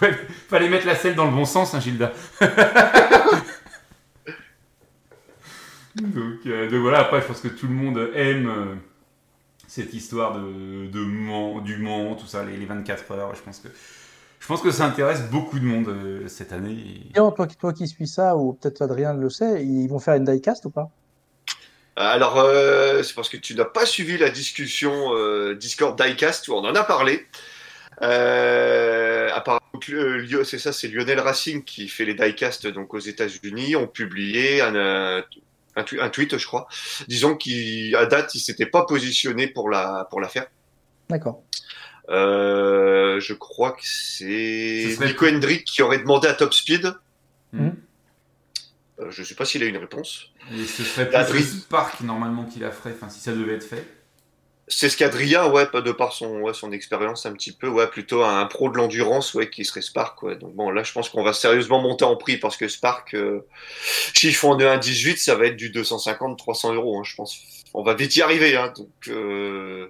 [0.48, 2.12] fallait mettre la selle dans le bon sens, hein, Gilda.
[6.02, 8.74] Euh, donc, voilà, après, je pense que tout le monde aime euh,
[9.66, 13.34] cette histoire de, de Mans, du Mans, tout ça, les, 24 heures.
[13.34, 13.68] Je pense que,
[14.40, 17.10] je pense que ça intéresse beaucoup de monde euh, cette année.
[17.10, 17.12] Et...
[17.14, 20.64] toi, toi, qui suis ça, ou peut-être Adrien le sait, ils vont faire une diecast
[20.64, 20.90] ou pas?
[21.96, 22.44] Alors,
[23.04, 25.12] c'est parce que tu n'as pas suivi la discussion
[25.54, 27.24] Discord Diecast où on en a parlé.
[28.00, 29.60] apparemment,
[30.42, 35.22] c'est ça, c'est Lionel Racing qui fait les diecast donc aux États-Unis, ont publié un,
[35.76, 36.68] un, tweet, je crois,
[37.08, 40.46] disons qu'à date, il s'était pas positionné pour la, pour la faire.
[41.08, 41.42] D'accord.
[42.10, 46.94] Euh, je crois que c'est Nico Hendrick qui aurait demandé à Top Speed.
[47.52, 47.70] Hmm.
[49.00, 50.30] Euh, je ne sais pas s'il a une réponse.
[50.52, 53.86] Et ce serait plus Spark normalement qui la ferait, enfin si ça devait être fait.
[54.66, 58.22] C'est ce qu'Adrien, ouais, de par son, ouais, son expérience un petit peu, ouais, plutôt
[58.24, 60.36] un pro de l'endurance, ouais, qui serait Spark, ouais.
[60.36, 63.46] Donc bon, là, je pense qu'on va sérieusement monter en prix parce que Spark, euh,
[64.14, 67.38] chiffre en 1,18, ça va être du 250-300 euros, hein, je pense.
[67.74, 68.88] On va vite y arriver, hein, donc.
[69.08, 69.88] Euh...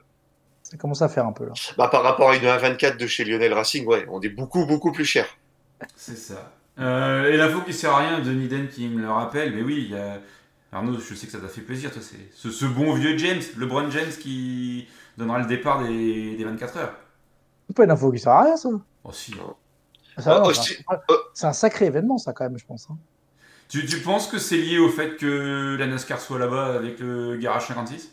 [0.64, 1.52] Ça commence à faire un peu là.
[1.76, 4.90] Bah, par rapport à une 1,24 de chez Lionel Racing, ouais, on est beaucoup, beaucoup
[4.90, 5.26] plus cher.
[5.94, 6.52] C'est ça.
[6.80, 9.86] Euh, et l'info qui sert à rien, Denis Den qui me le rappelle, mais oui,
[9.88, 10.18] il y a
[10.74, 13.90] Arnaud, je sais que ça t'a fait plaisir, toi, c'est ce, bon vieux James, LeBron
[13.90, 16.94] James qui donnera le départ des, 24 heures.
[17.68, 18.68] C'est pas une info qui sert à rien, ça.
[19.04, 19.34] Oh, si.
[20.16, 20.42] Ah,
[21.08, 22.88] oh, c'est un sacré événement, ça, quand même, je pense.
[22.90, 22.98] Hein.
[23.68, 27.36] Tu, tu, penses que c'est lié au fait que la NASCAR soit là-bas avec le
[27.36, 28.12] garage 56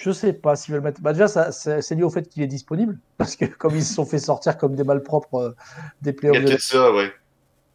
[0.00, 1.00] je sais pas s'ils veulent mettre.
[1.00, 4.06] Bah déjà, c'est lié au fait qu'il est disponible, parce que comme ils se sont
[4.06, 5.56] fait sortir comme des malpropres euh,
[6.02, 6.38] des playoffs.
[6.40, 7.12] Il y a ça, ouais.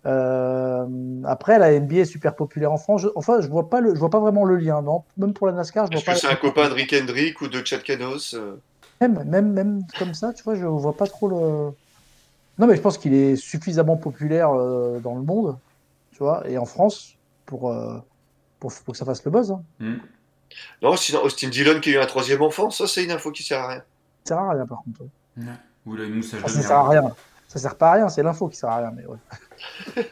[0.06, 0.86] Euh,
[1.24, 3.06] après, la NBA est super populaire en France.
[3.16, 5.04] enfin, je vois pas le, je vois pas vraiment le lien, non.
[5.18, 7.48] Même pour la NASCAR, je vois Est-ce que c'est un copain de Rick Hendrick ou
[7.48, 8.58] de Chad Canos euh
[9.00, 11.72] Même, même, même comme ça, tu vois, je vois pas trop le.
[12.60, 15.58] Non, mais je pense qu'il est suffisamment populaire euh, dans le monde,
[16.12, 17.98] tu vois, et en France pour, euh,
[18.60, 19.52] pour, pour, que ça fasse le buzz.
[19.52, 19.64] Hein.
[19.80, 19.96] Mm.
[20.84, 23.42] Non, sinon Austin Dillon qui a eu un troisième enfant, ça c'est une info qui
[23.42, 23.84] sert à rien.
[24.24, 25.10] Ça sert à rien par contre.
[25.88, 27.16] Ou la moussage ça sert à rien.
[27.54, 29.20] Ça sert pas à rien, c'est l'info qui sert à rien, mais ouais.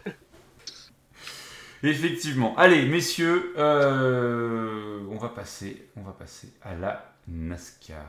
[1.84, 2.56] Effectivement.
[2.56, 8.06] Allez, messieurs, euh, on va passer, on va passer à la NASCAR.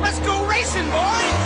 [0.00, 1.45] let's go racing, boys!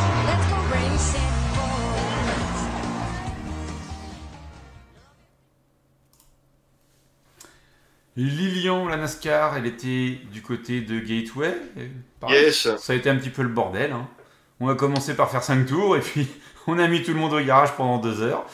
[8.25, 11.57] Lilian, la NASCAR, elle était du côté de Gateway.
[12.29, 12.69] yes.
[12.77, 13.93] Ça a été un petit peu le bordel.
[13.93, 14.09] Hein.
[14.61, 16.29] On a commencé par faire 5 tours et puis
[16.67, 18.45] on a mis tout le monde au garage pendant 2 heures.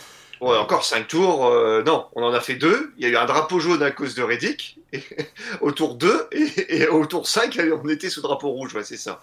[0.41, 1.47] Ouais, encore 5 tours.
[1.47, 2.93] Euh, non, on en a fait 2.
[2.97, 4.79] Il y a eu un drapeau jaune à cause de Reddick
[5.61, 6.29] au tour 2
[6.69, 8.75] et, au tour 5, on était sous drapeau rouge.
[8.75, 9.21] Ouais, c'est ça.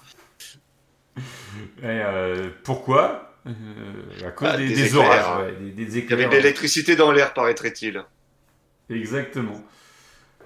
[1.83, 3.29] Euh, pourquoi?
[3.47, 3.51] Euh,
[4.25, 5.53] À cause bah, des, orages.
[5.59, 8.03] des, Il y avait de l'électricité dans l'air, paraîtrait-il.
[8.89, 9.63] Exactement.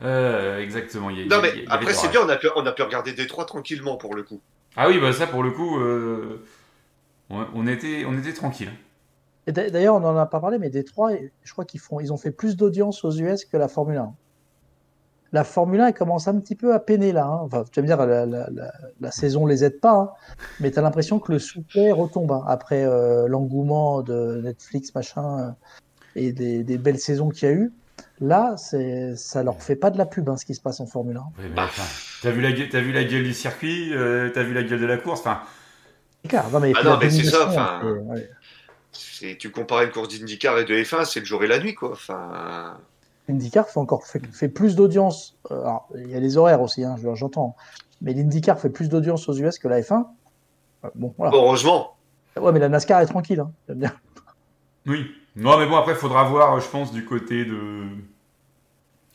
[0.04, 1.10] Euh, exactement.
[1.10, 4.16] non, mais après, c'est bien, on a, pu, on a pu regarder Détroit tranquillement pour
[4.16, 4.42] le coup.
[4.76, 6.44] Ah oui, bah ça, pour le coup, euh,
[7.30, 8.72] on, était, on était tranquille.
[9.48, 11.12] D'ailleurs, on n'en a pas parlé, mais Détroit,
[11.44, 14.14] je crois qu'ils font, ils ont fait plus d'audience aux US que la Formule 1.
[15.34, 17.26] La Formule 1 elle commence un petit peu à peiner là.
[17.26, 17.40] Hein.
[17.44, 20.10] Enfin, tu vas me dire, la, la, la, saison les aide pas, hein.
[20.60, 25.56] mais tu as l'impression que le souper retombe hein, après euh, l'engouement de Netflix, machin,
[26.16, 27.74] et des, des belles saisons qu'il y a eu.
[28.20, 31.18] Là, ça leur fait pas de la pub hein, ce qui se passe en Formule
[31.18, 31.24] 1.
[31.40, 31.46] Oui,
[32.22, 34.86] t'as vu, la, as vu la gueule du circuit, euh, t'as vu la gueule de
[34.86, 35.20] la course.
[35.20, 35.42] Enfin,
[36.52, 37.48] non, mais, ah non, mais c'est ça.
[37.48, 37.82] Enfin,
[39.40, 41.92] tu compares une course d'IndyCar et de F1, c'est le jour et la nuit, quoi.
[41.92, 42.78] Enfin.
[43.28, 45.36] L'IndyCar fait encore fait, plus d'audience.
[45.52, 47.56] Euh, il y a les horaires aussi, hein, j'entends.
[48.02, 50.06] Mais l'IndyCar fait plus d'audience aux US que la F1.
[50.86, 51.98] Euh, bon, Heureusement.
[52.40, 53.40] Ouais, mais la NASCAR est tranquille.
[53.40, 53.52] Hein,
[54.86, 55.06] oui.
[55.38, 57.84] Non, mais bon, après, il faudra voir, je pense, du côté de.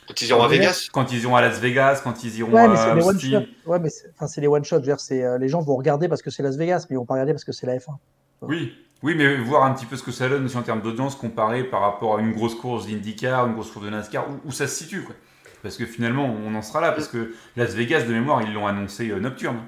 [0.07, 2.69] Quand ils iront à Vegas Quand ils iront à Las Vegas, quand ils iront ouais,
[2.69, 3.45] mais à Austin.
[3.67, 4.83] Ouais, mais c'est les one-shots.
[5.11, 7.33] Euh, les gens vont regarder parce que c'est Las Vegas, mais ils vont pas regarder
[7.33, 7.97] parce que c'est la F1.
[8.43, 11.17] Oui, oui, mais voir un petit peu ce que ça donne aussi en termes d'audience
[11.17, 14.69] comparé par rapport à une grosse course d'IndyCar, une grosse course de NASCAR, où, ça
[14.69, 15.03] se situe.
[15.03, 15.15] Quoi.
[15.63, 18.67] Parce que finalement, on en sera là, parce que Las Vegas, de mémoire, ils l'ont
[18.67, 19.59] annoncé euh, nocturne,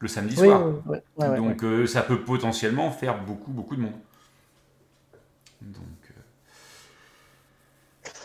[0.00, 0.72] le samedi soir.
[1.18, 3.94] Donc euh, ça peut potentiellement faire beaucoup, beaucoup de monde.
[5.72, 6.12] Donc,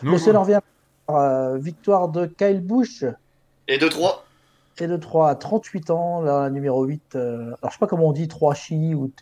[0.04, 0.10] euh...
[0.10, 0.60] Monsieur en revient
[1.10, 3.04] euh, victoire de Kyle Busch.
[3.68, 4.24] Et de 3.
[4.78, 7.14] Et de 3 à 38 ans, là, la numéro 8.
[7.14, 9.12] Euh, alors, je sais pas comment on dit, 3 chi ou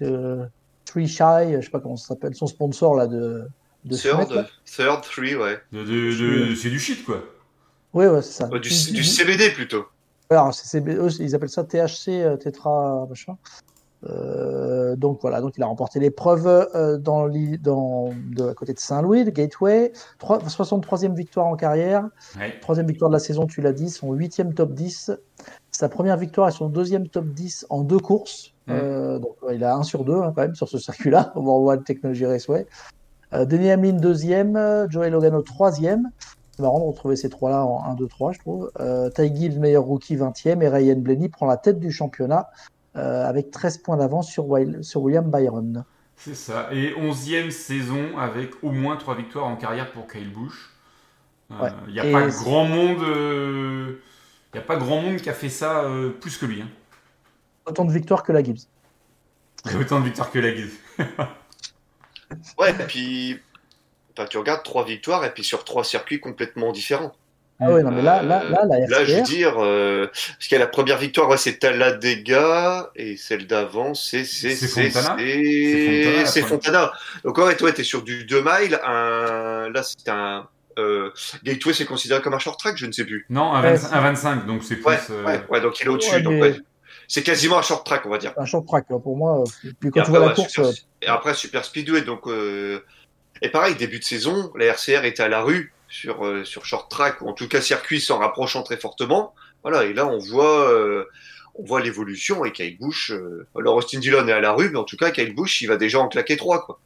[0.85, 3.49] 3 shy, je sais pas comment ça s'appelle, son sponsor là de.
[3.85, 5.59] de third, third, 3, ouais.
[5.73, 7.23] c'est du shit, quoi.
[7.95, 8.47] Oui, ouais, c'est ça.
[8.47, 8.69] du, du,
[9.05, 9.87] CBD plutôt.
[10.31, 13.37] Alors, eux, ils appellent ça THC, euh, tétra, machin.
[14.05, 17.29] Euh, donc voilà, donc il a remporté l'épreuve euh, dans,
[17.63, 19.93] dans de, à côté de Saint-Louis, de Gateway.
[20.21, 22.09] 63e victoire en carrière.
[22.61, 25.13] Troisième victoire de la saison, tu l'as dit, son huitième top 10.
[25.71, 28.55] Sa première victoire et son deuxième top 10 en deux courses.
[28.69, 32.27] Euh, donc il a un sur deux hein, quand même sur ce circuit-là, World Technology
[32.27, 32.67] Raceway.
[33.33, 36.11] Denis Hamlin deuxième, Joey Logano troisième.
[36.59, 38.73] C'est marrant de retrouver ces trois-là en 1, 2, 3, je trouve.
[38.81, 39.31] Euh, Ty
[39.61, 40.61] meilleur rookie, 20e.
[40.61, 42.49] Et Ryan Blaney prend la tête du championnat
[42.95, 44.47] avec 13 points d'avance sur,
[44.83, 45.85] sur, William Byron.
[46.17, 46.69] C'est ça.
[46.73, 50.71] Et 11e saison avec au moins 3 victoires en carrière pour Kyle Busch.
[51.51, 54.03] Euh, il n'y a, pas grand monde, euh,
[54.53, 55.85] a pas grand monde qui a fait ça
[56.21, 56.63] plus que lui.
[56.63, 56.69] Hein.
[57.67, 58.67] Autant de victoires que la Gibbs.
[59.81, 60.73] Autant de victoires que la Gibbs.
[62.59, 63.41] ouais, et puis
[64.27, 67.13] tu regardes 3 victoires et puis sur 3 circuits complètement différents.
[67.61, 70.53] Ah oui, non, mais là, là, là, la là je veux dire, euh, parce qu'il
[70.53, 75.17] y a la première victoire, ouais, c'est Talladega, et celle d'avant, c'est c'est Fontana.
[75.19, 76.93] C'est Fontana.
[77.25, 78.79] Donc ouais, toi, t'es sur du 2 miles.
[78.85, 79.71] Un...
[79.71, 80.47] Là, c'est un
[80.79, 81.11] euh,
[81.43, 83.27] Gateway, c'est considéré comme un short track, je ne sais plus.
[83.29, 84.85] Non, un, 25, donc c'est plus.
[84.87, 86.23] Ouais, euh, ouais, donc il est au-dessus.
[86.23, 86.43] donc
[87.09, 88.33] c'est quasiment un short track, on va dire.
[88.37, 89.43] Un short track, pour moi.
[89.81, 90.59] Puis quand tu vois la course.
[90.59, 92.29] Euh, et après, Super Speedway, donc.
[93.41, 96.91] Et pareil, début de saison, la RCR était à la rue sur, euh, sur short
[96.91, 99.35] track, ou en tout cas circuit s'en rapprochant très fortement.
[99.63, 101.05] Voilà, et là on voit, euh,
[101.55, 104.79] on voit l'évolution et Kyle Busch, euh, alors Austin Dillon est à la rue, mais
[104.79, 106.65] en tout cas Kyle Busch il va déjà en claquer trois.
[106.65, 106.81] Quoi.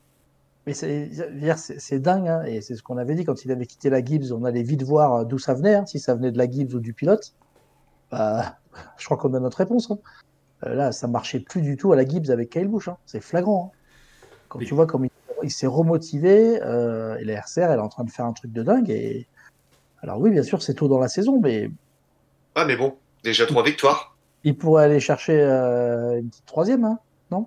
[0.67, 4.05] Mais c'est dingue, hein, et c'est ce qu'on avait dit quand il avait quitté la
[4.05, 6.75] Gibbs, on allait vite voir d'où ça venait, hein, si ça venait de la Gibbs
[6.75, 7.35] ou du pilote.
[8.11, 8.59] Bah,
[8.97, 9.91] je crois qu'on a notre réponse.
[9.91, 9.99] Hein.
[10.63, 12.89] là, ça marchait plus du tout à la Gibbs avec Kyle Busch.
[12.89, 12.97] Hein.
[13.07, 13.73] C'est flagrant.
[13.75, 13.79] Hein.
[14.49, 15.11] Quand tu vois comme il,
[15.51, 18.91] s'est remotivé, et la RCR, elle est en train de faire un truc de dingue.
[18.91, 19.27] Et...
[20.03, 21.71] Alors oui, bien sûr, c'est tôt dans la saison, mais...
[22.55, 24.17] Ah, mais bon, déjà trois victoires.
[24.45, 26.99] Il pourrait aller chercher une petite troisième, hein,
[27.31, 27.47] non?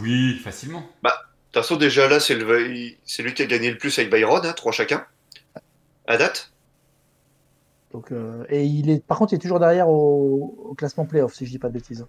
[0.00, 0.82] Oui, facilement.
[1.02, 4.40] Bah, de toute façon, déjà là, c'est lui qui a gagné le plus avec Byron,
[4.44, 5.04] hein, trois chacun,
[6.06, 6.52] à date.
[7.92, 11.44] Donc, euh, et il est, par contre, il est toujours derrière au, classement playoff, si
[11.44, 12.06] je dis pas de bêtises.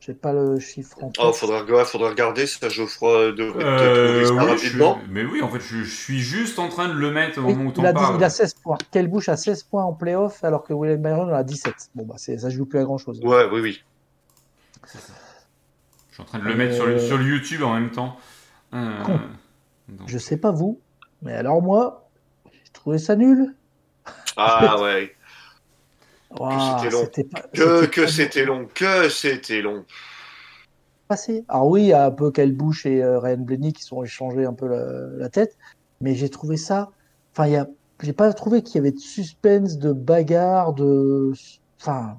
[0.00, 5.00] J'ai pas le chiffre en Oh, faudra, faudra regarder, ça Geoffroy devrait euh, oui, rapidement.
[5.08, 7.72] Mais oui, en fait, je, suis juste en train de le mettre au moment où
[7.76, 8.16] il, a parle.
[8.16, 8.78] il a 16 points.
[8.92, 11.74] Quelle bouche a 16 points en playoff alors que William Byron en a 17.
[11.94, 13.20] Bon, bah, ça joue plus à grand chose.
[13.20, 13.82] Ouais, oui, oui.
[14.94, 18.16] Je suis en train de le mettre sur le, sur le YouTube en même temps.
[18.74, 19.02] Euh,
[20.06, 20.80] je sais pas vous,
[21.22, 22.08] mais alors moi,
[22.52, 23.54] j'ai trouvé ça nul.
[24.36, 25.15] Ah ouais.
[26.34, 28.66] Que c'était long.
[28.74, 29.84] que, c'était long.
[31.08, 31.44] Passé.
[31.48, 34.02] Alors oui, il y a un peu Kyle Bush et euh, Ryan Blaney qui sont
[34.02, 35.56] échangés un peu la, tête,
[36.00, 36.90] mais j'ai trouvé ça.
[37.32, 37.68] Enfin, il y a...
[38.02, 41.32] j'ai pas trouvé qu'il y avait de suspense, de bagarre, de.
[41.80, 42.18] Enfin,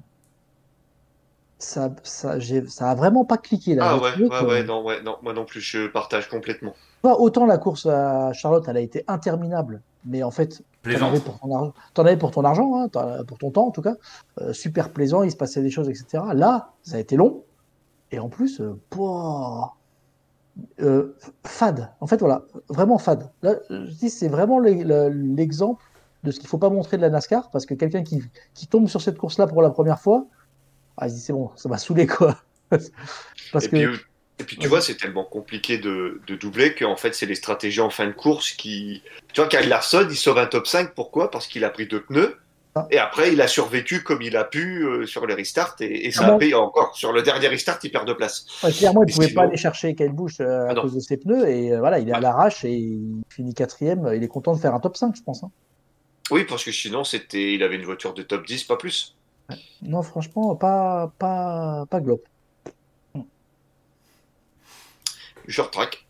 [1.58, 3.90] ça, ça, ça a vraiment pas cliqué là.
[3.90, 6.74] Ah ouais, ouais, ouais, non, ouais, non, moi non plus, je partage complètement.
[7.02, 11.40] autant la course à Charlotte, elle a été interminable, mais en fait, t'en avais, pour
[11.40, 13.96] ton argent, avais pour ton argent, hein, pour ton temps en tout cas,
[14.40, 16.22] euh, super plaisant, il se passait des choses, etc.
[16.32, 17.42] Là, ça a été long,
[18.12, 18.78] et en plus, euh,
[20.80, 21.90] euh, fade.
[22.00, 23.30] En fait, voilà, vraiment fade.
[23.42, 25.82] Là, je dis, c'est vraiment l'exemple
[26.22, 28.22] de ce qu'il faut pas montrer de la NASCAR, parce que quelqu'un qui,
[28.54, 30.26] qui tombe sur cette course-là pour la première fois,
[30.98, 32.38] ah, c'est bon, ça m'a saoulé quoi.
[32.70, 33.76] Parce et, que...
[33.76, 34.00] puis,
[34.40, 37.80] et puis tu vois, c'est tellement compliqué de, de doubler qu'en fait, c'est les stratégies
[37.80, 39.02] en fin de course qui.
[39.32, 41.30] Tu vois, Kyle Larson, il sauve un top 5, pourquoi?
[41.30, 42.36] Parce qu'il a pris deux pneus.
[42.74, 42.86] Ah.
[42.90, 46.26] Et après, il a survécu comme il a pu euh, sur les restarts et, ça
[46.26, 46.94] a payé encore.
[46.96, 48.46] Sur le dernier restart, il perd de place.
[48.78, 51.16] clairement, il ne pouvait pas aller chercher Kyle Busch euh, à ah cause de ses
[51.16, 51.48] pneus.
[51.48, 54.10] Et euh, voilà, il est à l'arrache et il finit quatrième.
[54.14, 55.42] Il est content de faire un top 5, je pense.
[55.42, 55.50] Hein.
[56.30, 59.16] Oui, parce que sinon, c'était, il avait une voiture de top 10, pas plus.
[59.82, 62.20] Non, franchement, pas, pas, pas globe.
[65.46, 66.06] Short track.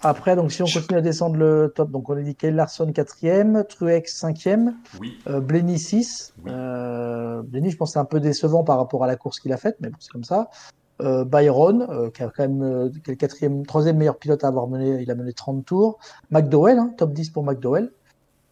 [0.00, 2.90] Après, donc, si on continue à descendre le top, donc on a dit Kyle Larson
[2.90, 5.18] 4ème, Truex 5ème, oui.
[5.28, 6.34] euh, Blenny 6.
[6.46, 9.56] Euh, Blenny, je pense c'est un peu décevant par rapport à la course qu'il a
[9.56, 10.50] faite, mais bon, c'est comme ça.
[11.00, 14.44] Euh, Byron, euh, qui a quand même euh, qui est le quatrième, troisième meilleur pilote
[14.44, 15.98] à avoir mené, il a mené 30 tours.
[16.30, 17.90] McDowell, hein, top 10 pour McDowell.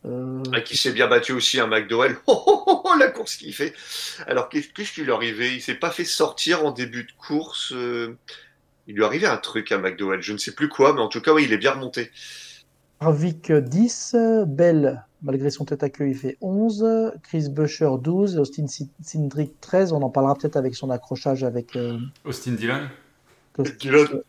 [0.04, 0.42] Euh...
[0.52, 2.16] Ah, qui s'est bien battu aussi, un McDowell.
[2.26, 3.74] Oh, oh, oh, oh, la course qu'il fait.
[4.26, 5.54] Alors, qu'est-ce qui lui est arrivé?
[5.54, 7.72] Il s'est pas fait sortir en début de course.
[7.72, 8.16] Euh,
[8.86, 10.22] il lui est arrivé un truc à McDowell.
[10.22, 12.10] Je ne sais plus quoi, mais en tout cas, oui, il est bien remonté.
[13.00, 18.66] Harvick 10, Bell, malgré son tête à queue, il fait 11, Chris Buescher 12, Austin
[19.02, 19.92] Cindric 13.
[19.92, 21.76] On en parlera peut-être avec son accrochage avec.
[21.76, 22.88] Euh, Austin Dillon
[23.58, 24.22] Dillon.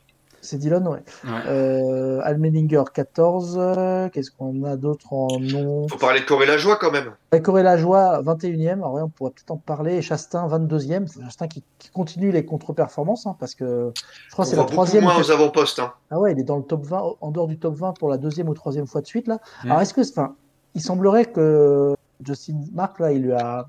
[0.43, 0.99] C'est Dylan, ouais.
[1.47, 4.10] Euh, Almeninger 14.
[4.12, 5.88] Qu'est-ce qu'on a d'autre en nom?
[5.88, 7.13] Faut parler de Corée Lajoie quand même.
[7.41, 8.73] Corée Lajoie 21e.
[8.73, 10.01] Alors, on pourrait peut-être en parler.
[10.01, 11.08] Chastain 22e.
[11.23, 13.91] Chastain qui, continue les contre-performances hein, parce que
[14.27, 15.03] je crois que c'est la troisième.
[15.03, 15.79] moins aux avant-postes.
[15.79, 15.93] Hein.
[16.12, 18.17] Ah ouais, il est dans le top 20, en dehors du top 20 pour la
[18.17, 19.39] deuxième ou troisième fois de suite là.
[19.63, 19.67] Mm.
[19.67, 20.36] Alors est-ce que, enfin,
[20.75, 23.67] il semblerait que Justin Mark là, il lui a,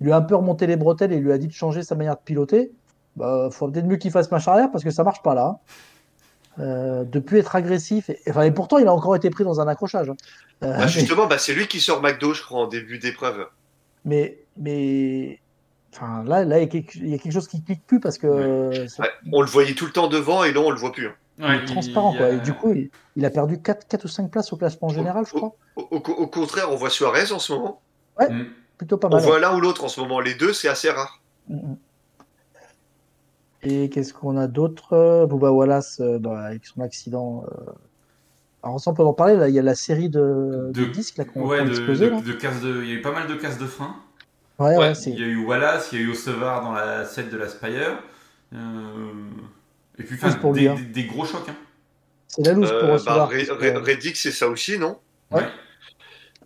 [0.00, 1.82] il lui a un peu remonté les bretelles et il lui a dit de changer
[1.82, 2.72] sa manière de piloter.
[3.16, 5.58] Bah, faut peut-être mieux qu'il fasse marche arrière parce que ça marche pas là.
[6.60, 6.62] Hein.
[6.62, 8.10] Euh, de plus être agressif.
[8.10, 10.10] Et, enfin, et pourtant, il a encore été pris dans un accrochage.
[10.10, 10.16] Hein.
[10.62, 13.46] Euh, bah, justement, bah, c'est lui qui sort McDo, je crois, en début d'épreuve.
[14.04, 15.40] Mais, mais,
[15.94, 18.86] enfin, là, là, il y, a quelque, chose qui clique plus parce que.
[19.32, 21.08] on le voyait tout le temps devant et là, on le voit plus.
[21.08, 21.14] Hein.
[21.38, 22.30] il est transparent, quoi.
[22.30, 22.74] Et du coup,
[23.16, 25.54] il, a perdu 4, 4, ou 5 places au classement général, je crois.
[25.76, 27.80] Au, contraire, on voit Suarez en ce moment.
[28.18, 28.46] Ouais, mm.
[28.76, 29.20] plutôt pas mal.
[29.20, 30.20] On voit l'un ou l'autre en ce moment.
[30.20, 31.22] Les deux, c'est assez rare.
[31.48, 31.76] Mm, mm.
[33.62, 35.26] Et qu'est-ce qu'on a d'autre?
[35.28, 37.44] Bouba Wallace, euh, avec son accident.
[37.46, 37.72] Euh,
[38.62, 41.46] alors, on peut en parler, là, il y a la série de, disques là, qu'on
[41.46, 42.10] ouais, explosé.
[42.10, 43.96] De, de, il y a eu pas mal de casses de frein.
[44.58, 47.30] Ouais, ouais, il y a eu Wallace, il y a eu Osevar dans la set
[47.30, 48.02] de la Spire.
[48.54, 49.12] Euh...
[49.98, 50.76] Et puis, pour des, lui, hein.
[50.92, 51.48] des, gros chocs.
[51.48, 51.56] Hein.
[52.28, 53.30] C'est la loose pour euh, Osevar.
[53.30, 54.98] Bah, Reddick, c'est ça aussi, non?
[55.30, 55.46] Ouais.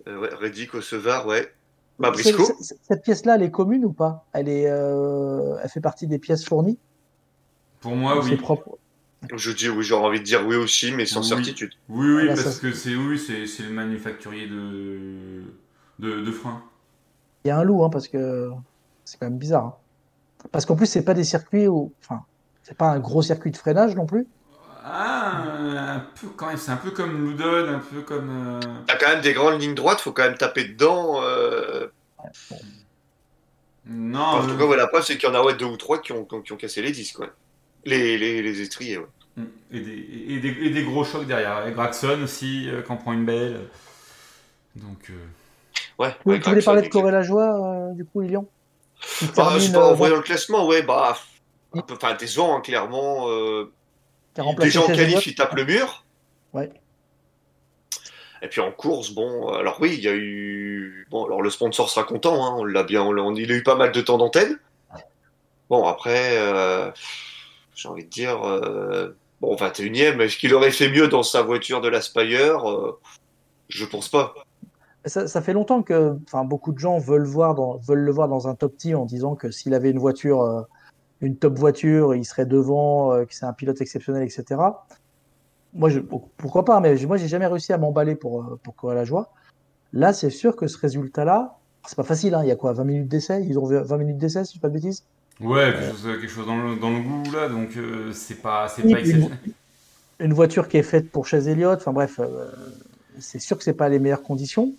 [0.07, 1.53] ouais Reddick, Osevar, ouais.
[1.99, 4.27] Bah, cette pièce-là, elle est commune ou pas?
[4.33, 6.79] Elle, est, elle fait partie des pièces fournies?
[7.85, 8.35] Pour moi, oui.
[8.37, 8.79] Propre.
[9.35, 11.73] Je dis oui, j'aurais envie de dire oui aussi, mais sans certitude.
[11.91, 15.43] Oui, oui, parce que c'est oui, c'est le manufacturier de,
[15.99, 16.63] de, de frein.
[17.45, 18.51] Il y a un loup, hein, parce que
[19.05, 19.65] c'est quand même bizarre.
[19.67, 19.75] Hein.
[20.51, 21.93] Parce qu'en plus, c'est pas des circuits où.
[22.03, 22.25] Enfin,
[22.63, 24.27] c'est pas un gros circuit de freinage non plus.
[24.83, 25.43] Ah,
[25.97, 28.31] un peu quand même, c'est un peu comme Loudon, un peu comme.
[28.31, 28.61] Euh...
[28.87, 31.21] T'as quand même des grandes lignes droites, faut quand même taper dedans.
[31.23, 31.89] Euh...
[33.87, 34.21] Non, Non.
[34.21, 36.13] en tout cas, la preuve, c'est qu'il y en a ouais, deux ou trois qui
[36.13, 37.31] ont, qui ont, cassé les disques, ouais.
[37.85, 39.07] Les, les, les étriers, ouais.
[39.37, 39.45] Mm.
[39.73, 39.93] Et des,
[40.29, 41.67] et, des, et des, gros chocs derrière.
[41.67, 43.61] Et Graxon aussi, euh, quand on prend une belle.
[44.77, 45.11] Donc.
[45.11, 45.15] Euh...
[45.99, 48.47] Ouais, ouais, tu voulais parler de Corée la joie, euh, du coup, Lyon
[49.23, 51.17] bah, pas, En euh, voyant le classement, ouais, bah.
[51.73, 53.29] Un peu, enfin, décevant, hein, clairement.
[53.29, 53.73] Euh,
[54.59, 56.05] déjà en qualif, il tape le mur.
[56.53, 56.71] Ouais.
[58.43, 61.07] Et puis en course, bon, alors oui, il y a eu.
[61.11, 63.03] Bon, alors le sponsor sera content, hein, on l'a bien.
[63.03, 64.59] On, il a eu pas mal de temps d'antenne.
[65.71, 66.91] Bon, après, euh,
[67.75, 68.43] j'ai envie de dire.
[68.45, 72.99] Euh, bon, 21ème, est-ce qu'il aurait fait mieux dans sa voiture de l'Aspire euh,
[73.69, 74.35] Je pense pas.
[75.07, 78.75] Ça, fait longtemps que beaucoup de gens veulent, voir veulent le voir dans un top
[78.79, 80.63] team en disant que s'il avait une voiture, euh,
[81.21, 84.63] une top voiture, il serait devant, que c'est un pilote exceptionnel, etc.
[85.75, 85.91] Moi,
[86.39, 89.31] pourquoi pas, mais moi, j'ai jamais réussi à m'emballer pour, pour courir la joie.
[89.93, 92.85] Là, c'est sûr que ce résultat-là, c'est pas facile, hein, il y a quoi 20
[92.85, 93.45] minutes d'essai?
[93.47, 95.05] Ils ont 20 minutes d'essai, si je ne pas de bêtises?
[95.41, 97.71] Ouais, quelque chose, quelque chose dans, le, dans, le, goût, là, donc
[98.13, 99.39] c'est pas, pas exceptionnel.
[100.21, 102.21] Une, une, voiture qui est faite pour chez Elliott, enfin bref,
[103.19, 104.73] c'est sûr que c'est pas les meilleures conditions.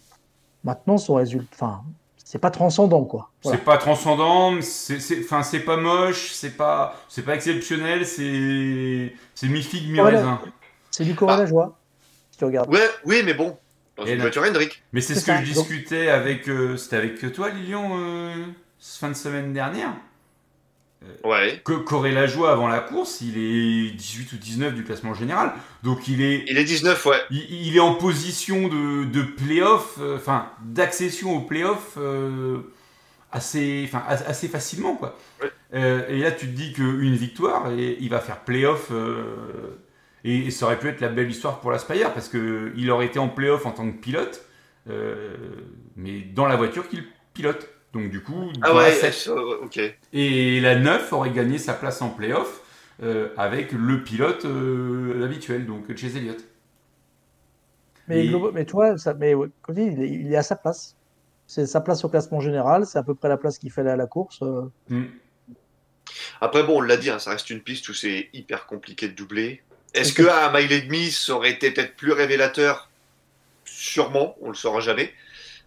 [0.63, 1.84] Maintenant, son résultat, enfin,
[2.24, 3.30] c'est pas transcendant, quoi.
[3.44, 9.48] C'est pas transcendant, c'est, enfin, c'est pas moche, c'est pas, c'est pas exceptionnel, c'est, c'est
[9.48, 10.41] mi figue mi raisin.
[10.89, 11.78] C'est du Corée la joie.
[12.32, 12.74] Si tu regardes.
[12.74, 13.56] Ouais, oui, mais bon.
[13.96, 14.84] Dans une voiture Hendrick.
[14.91, 18.46] Mais c'est, ce que je discutais avec, euh, c'était avec toi, Lilian, euh,
[18.80, 19.94] fin de semaine dernière.
[21.06, 21.62] Euh, ouais.
[21.63, 25.54] Que Corée la joie avant la course, il est 18 ou 19 du classement général.
[25.84, 26.44] Donc il est.
[26.48, 27.18] Il est 19, ouais.
[27.32, 32.60] Il, est en position de, de playoff, euh, enfin d'accession au playoff euh,
[33.32, 35.18] assez, assez facilement, quoi.
[35.74, 38.91] et là, tu te dis qu'une victoire, et il va faire playoff.
[40.24, 43.20] Et, ça aurait pu être la belle histoire pour la Spire parce qu'il aurait été
[43.20, 44.46] en playoff en tant que pilote,
[45.98, 47.75] mais dans la voiture qu'il pilote.
[47.96, 49.00] Donc du coup, ah ouais,
[49.64, 49.80] ok.
[50.12, 52.62] Et la 9 aurait gagné sa place en playoff
[53.02, 56.44] euh, avec le pilote euh, habituel, donc chez Elliott.
[58.10, 60.98] Mais, mais toi, ça, mais, comme dit, il, est, à sa place.
[61.48, 63.96] C'est sa place au classement général, c'est à peu près la place qu'il fait à
[63.96, 64.42] la course.
[64.42, 64.70] Euh.
[64.90, 65.06] Mm.
[66.42, 69.14] Après, bon, on l'a dit, hein, ça reste une piste où c'est hyper compliqué de
[69.14, 69.64] doubler.
[69.94, 72.90] Est-ce qu'à un mile et demi, ça aurait été peut-être plus révélateur?
[73.64, 75.14] Sûrement, on le saura jamais.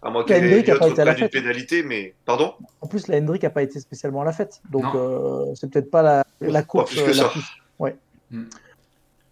[0.01, 1.31] À moins qu'il y ait pas été à la fête.
[1.31, 2.53] pénalité, mais pardon?
[2.81, 5.91] En plus, la Hendrick n'a pas été spécialement à la fête, donc euh, c'est peut-être
[5.91, 6.91] pas la, la course.
[6.91, 7.33] Plus que la ça.
[7.79, 7.95] Ouais.
[8.31, 8.45] Hmm.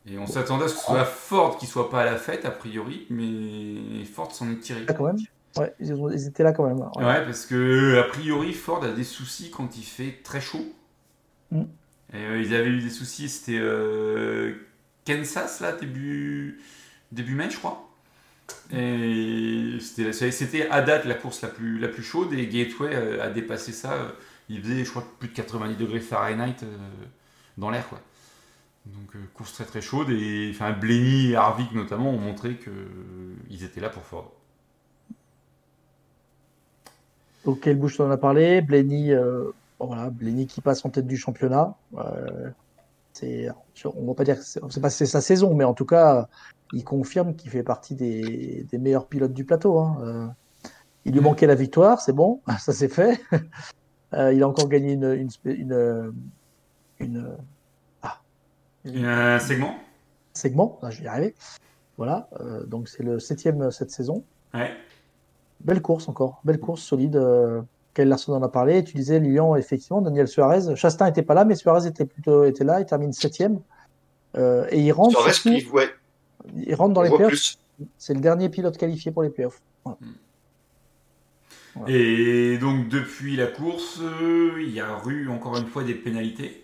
[0.10, 2.46] Et on s'attendait à ce que ce soit Ford qui soit pas à la fête
[2.46, 4.82] a priori, mais Ford s'en est tiré.
[4.88, 5.18] Ah, quand même.
[5.58, 6.80] Ouais, ils, étaient là quand même.
[6.80, 7.26] Ouais.
[7.26, 10.66] parce que a priori Ford a des soucis quand il fait très chaud.
[11.52, 11.64] Hmm.
[12.14, 14.56] Et, euh, ils avaient eu des soucis, c'était euh,
[15.06, 16.62] Kansas là début
[17.12, 17.87] début mai, je crois.
[19.82, 23.72] C'était à date la course la plus, la plus chaude et Gateway euh, a dépassé
[23.72, 23.98] ça.
[24.50, 26.78] Il faisait, je crois, plus de 90 degrés Fahrenheit euh,
[27.58, 27.88] dans l'air.
[27.90, 28.00] quoi.
[28.86, 30.10] Donc, euh, course très très chaude.
[30.10, 34.34] Et enfin, Blenny et Harvick notamment ont montré qu'ils étaient là pour Ford.
[37.46, 38.62] Ok, le bouche en a parlé.
[38.62, 39.12] Blenny,
[39.80, 41.76] voilà, Blenny qui passe en tête du championnat.
[43.18, 43.50] C'est,
[43.86, 46.28] on va pas dire que c'est pas sa saison, mais en tout cas,
[46.74, 49.80] il confirme qu'il fait partie des, meilleurs pilotes du plateau.
[49.80, 49.98] Hein.
[50.02, 50.28] Euh,
[51.06, 51.24] il lui mm.
[51.24, 53.22] manquait la victoire, c'est bon, ça c'est fait.
[54.14, 56.14] Euh, il a encore gagné une, une,
[57.00, 57.38] une,
[58.02, 58.22] ah,
[58.86, 59.76] un segment.
[60.34, 61.36] Segment, ah, je vais y arriver.
[61.98, 64.24] Voilà, euh, donc c'est le septième cette saison.
[64.54, 64.72] Ouais.
[65.60, 67.20] Belle course encore, belle course solide.
[67.98, 68.84] Kyle Larson en a parlé.
[68.84, 70.76] Tu disais Lyon, effectivement, Daniel Suarez.
[70.76, 72.80] Chastain n'était pas là, mais Suarez était plutôt était là.
[72.80, 73.60] Il termine septième.
[74.36, 75.20] et il rentre.
[75.20, 75.76] Suarez, surtout...
[75.76, 75.90] ouais,
[76.56, 77.58] il rentre dans les playoffs.
[77.98, 79.62] C'est le dernier pilote qualifié pour les playoffs.
[79.86, 79.94] Hmm.
[81.88, 86.64] Et donc depuis la course, euh, il y a eu encore une fois des pénalités.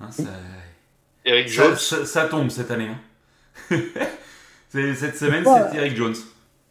[0.00, 0.24] Hein, ça...
[1.24, 1.76] Eric Jones.
[1.76, 2.88] Ça, tombe cette année.
[2.88, 3.76] Hein.
[4.68, 6.14] cette semaine, c'est Eric Jones.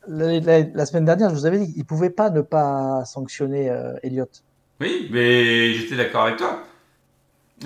[0.08, 3.94] La, semaine dernière, je vous avais dit qu'il ne pouvait pas ne pas sanctionner euh,
[4.04, 4.44] Elliott.
[4.80, 6.64] Oui, mais j'étais d'accord avec toi.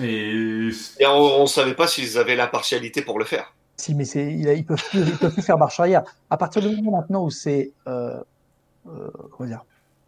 [0.00, 3.54] Et, Et on ne savait pas s'ils avaient la partialité pour le faire.
[3.76, 6.02] Si, mais c'est, il, ils peuvent plus, peuvent plus faire marche arrière.
[6.30, 8.20] À partir du moment maintenant où c'est euh,
[8.86, 9.64] euh, comment dire,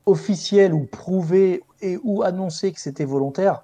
[0.06, 3.62] officiel ou prouvé et ou annoncé que c'était volontaire,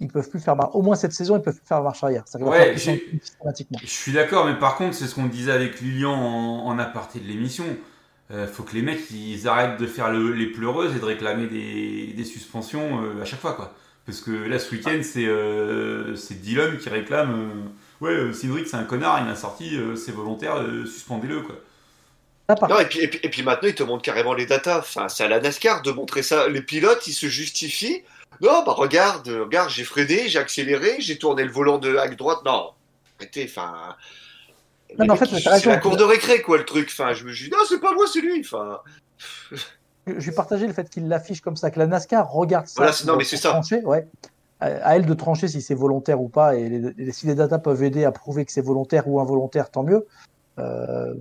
[0.00, 0.70] ils peuvent plus faire marche.
[0.74, 2.24] Au moins cette saison, ils peuvent plus faire marche arrière.
[2.26, 6.66] Ça ouais, Je suis d'accord, mais par contre, c'est ce qu'on disait avec Lilian en,
[6.66, 7.64] en aparté de l'émission.
[8.32, 11.46] Euh, faut que les mecs ils arrêtent de faire le, les pleureuses et de réclamer
[11.46, 13.72] des, des suspensions euh, à chaque fois quoi.
[14.04, 17.70] Parce que là ce week-end c'est euh, c'est Dylan qui réclame
[18.00, 21.56] ouais, euh, Cédric, c'est un connard, il m'a sorti, euh, c'est volontaire, euh, suspendez-le, quoi.
[22.68, 24.78] Non, et, puis, et, puis, maintenant, il te montre carrément les datas.
[24.78, 26.46] Enfin, c'est à la NASCAR de montrer ça.
[26.46, 28.04] Les pilotes, ils se justifient.
[28.40, 32.38] Non, bah regarde, regarde, j'ai freiné, j'ai accéléré, j'ai tourné le volant de hack droite.
[32.44, 32.70] Non,
[33.18, 33.96] arrêtez, enfin.
[34.98, 36.88] Non, mais en fait, c'est la cour de récré, quoi, le truc.
[36.90, 38.40] Enfin, je me dis, non, c'est pas moi, c'est lui.
[38.40, 38.78] Enfin.
[40.06, 42.74] Je vais partager le fait qu'il l'affiche comme ça, que la NASCAR regarde ça.
[42.76, 43.50] Voilà, non, mais c'est ça.
[43.50, 44.06] Trancher, ouais.
[44.60, 47.82] À elle de trancher si c'est volontaire ou pas, et les, si les datas peuvent
[47.82, 50.06] aider à prouver que c'est volontaire ou involontaire, tant mieux.
[50.58, 51.12] Euh,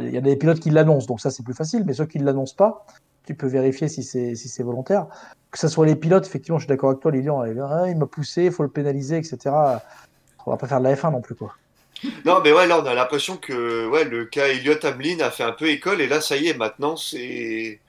[0.00, 2.18] il y a des pilotes qui l'annoncent, donc ça c'est plus facile, mais ceux qui
[2.18, 2.84] ne l'annoncent pas,
[3.26, 5.06] tu peux vérifier si c'est si c'est volontaire.
[5.52, 8.06] Que ce soit les pilotes, effectivement, je suis d'accord avec toi, Lilian, ah, il m'a
[8.06, 9.54] poussé, il faut le pénaliser, etc.
[10.46, 11.54] On va pas faire de la F1 non plus, quoi.
[12.24, 15.42] Non, mais ouais, là, on a l'impression que ouais, le cas Elliott Hamlin a fait
[15.42, 17.80] un peu école, et là, ça y est, maintenant, c'est.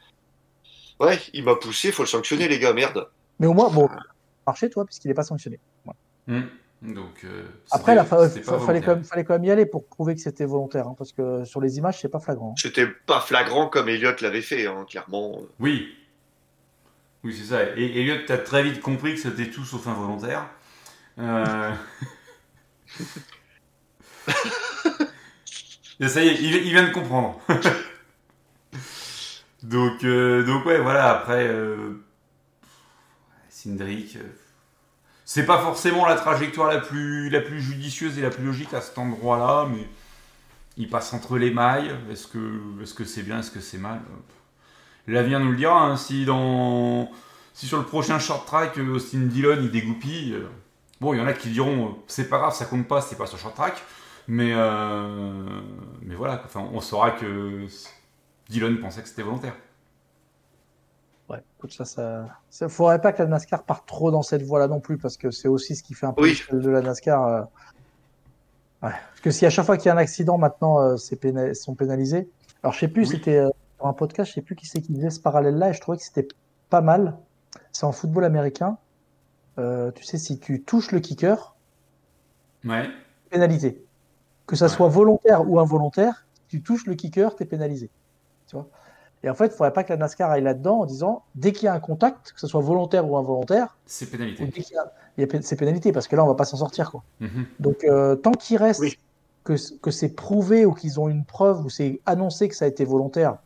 [0.99, 3.07] Ouais, il m'a poussé, il faut le sanctionner, les gars, merde.
[3.39, 3.89] Mais au moins, bon,
[4.45, 5.59] marché, toi, puisqu'il n'est pas sanctionné.
[6.27, 6.41] Mmh.
[6.81, 10.21] Donc, euh, Après, il fallait, quand même, fallait quand même y aller pour prouver que
[10.21, 12.51] c'était volontaire, hein, parce que sur les images, c'est pas flagrant.
[12.51, 12.59] Hein.
[12.59, 15.39] C'était pas flagrant comme Elliott l'avait fait, hein, clairement.
[15.59, 15.95] Oui.
[17.23, 17.63] Oui, c'est ça.
[17.77, 20.49] Et Elliott, t'as très vite compris que c'était tout sauf involontaire.
[21.19, 21.71] Euh...
[26.07, 27.39] Ça y est, il, vient de comprendre.
[29.63, 32.03] donc, euh, donc, ouais, voilà, après, euh...
[33.49, 34.15] Cindric.
[34.15, 34.23] Euh,
[35.25, 38.81] c'est pas forcément la trajectoire la plus, la plus judicieuse et la plus logique à
[38.81, 39.87] cet endroit-là, mais
[40.77, 41.95] il passe entre les mailles.
[42.11, 44.01] Est-ce que est-ce c'est bien, est-ce que c'est mal?
[45.07, 45.83] L'avenir nous le dira.
[45.83, 45.97] Hein.
[45.97, 47.09] Si dans
[47.53, 50.49] si sur le prochain short track Austin Dillon il dégoupille, euh,
[50.99, 53.17] bon, il y en a qui diront euh, c'est pas grave, ça compte pas, c'est
[53.17, 53.81] pas sur short track,
[54.31, 55.61] mais euh,
[56.03, 57.65] mais voilà, enfin, on saura que
[58.47, 59.57] Dillon pensait que c'était volontaire.
[61.27, 64.79] Ouais, écoute, ça, ça, faudrait pas que la NASCAR parte trop dans cette voie-là non
[64.79, 67.25] plus, parce que c'est aussi ce qui fait un peu de la NASCAR.
[67.25, 67.41] Euh,
[68.79, 71.19] parce que si à chaque fois qu'il y a un accident, maintenant, euh, c'est
[71.53, 72.29] sont pénalisés.
[72.63, 74.93] Alors, je sais plus, c'était euh, dans un podcast, je sais plus qui c'est qui
[74.93, 76.29] disait ce parallèle-là, et je trouvais que c'était
[76.69, 77.17] pas mal.
[77.73, 78.77] C'est en football américain.
[79.57, 81.53] tu sais, si tu touches le kicker,
[82.63, 82.89] ouais.
[83.29, 83.85] pénalisé.
[84.51, 87.89] Que ça soit volontaire ou involontaire, si tu touches le kicker, tu es pénalisé.
[88.47, 88.67] Tu vois?
[89.23, 91.51] Et en fait, il ne faudrait pas que la NASCAR aille là-dedans en disant dès
[91.51, 94.43] qu'il y a un contact, que ce soit volontaire ou involontaire, c'est pénalité.
[95.41, 96.91] c'est pénalité parce que là, on ne va pas s'en sortir.
[96.91, 97.03] Quoi.
[97.19, 97.45] Mhm.
[97.59, 98.83] Donc, euh, tant qu'il reste
[99.43, 102.67] que, que c'est prouvé ou qu'ils ont une preuve ou c'est annoncé que ça a
[102.67, 103.37] été volontaire,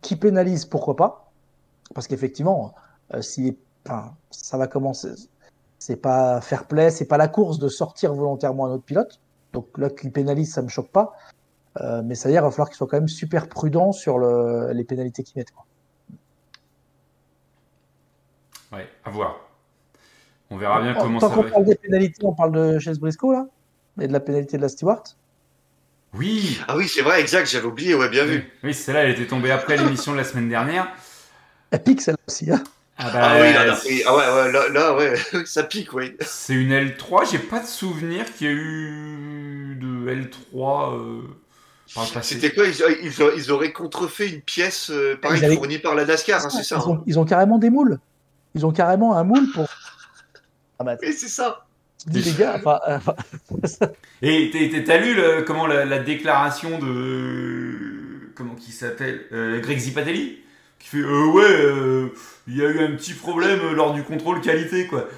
[0.00, 1.30] qui pénalise, pourquoi pas?
[1.94, 2.74] Parce qu'effectivement,
[3.14, 3.56] euh, si,
[4.30, 5.10] ça va commencer.
[5.78, 9.20] C'est pas fair play, c'est pas la course de sortir volontairement un autre pilote.
[9.52, 11.14] Donc là, qui pénalise, ça me choque pas.
[11.80, 14.18] Euh, mais ça veut dire qu'il va falloir qu'ils soient quand même super prudents sur
[14.18, 15.52] le, les pénalités qu'ils mettent.
[15.52, 15.64] Quoi.
[18.72, 19.40] Ouais, à voir.
[20.50, 21.34] On verra bien comment ça va.
[21.34, 23.46] Tant qu'on parle des pénalités, on parle de Chase Briscoe là
[24.00, 25.02] Et de la pénalité de la Stewart
[26.14, 28.50] Oui Ah oui, c'est vrai, exact, j'avais oublié, ouais, bien vu.
[28.62, 30.94] Oui, celle-là, elle était tombée après l'émission de la semaine dernière.
[31.70, 32.62] Elle pique celle-là aussi, hein
[32.98, 33.74] ah, bah, ah, oui, là,
[34.06, 35.14] ah ouais, ouais, là, là, ouais,
[35.46, 36.14] ça pique, oui.
[36.20, 40.94] C'est une L3, j'ai pas de souvenir qu'il y a eu de L3.
[40.94, 41.22] Euh...
[42.22, 46.62] C'était quoi ils, auraient contrefait une pièce euh, pareil, fournie par la NASCAR, hein, c'est
[46.62, 47.02] ça hein.
[47.06, 47.98] ils ont, carrément des moules.
[48.54, 49.66] Ils ont carrément un moule pour.
[50.78, 51.64] Ah bah, c'est ça.
[52.10, 53.86] les gars, enfin, euh,
[54.22, 55.16] Et t'as lu
[55.46, 60.38] comment la, déclaration de comment qui s'appelle euh, Greg Zipatelli
[60.80, 62.10] qui fait ouais
[62.48, 65.08] il y a eu un petit problème lors du contrôle qualité quoi.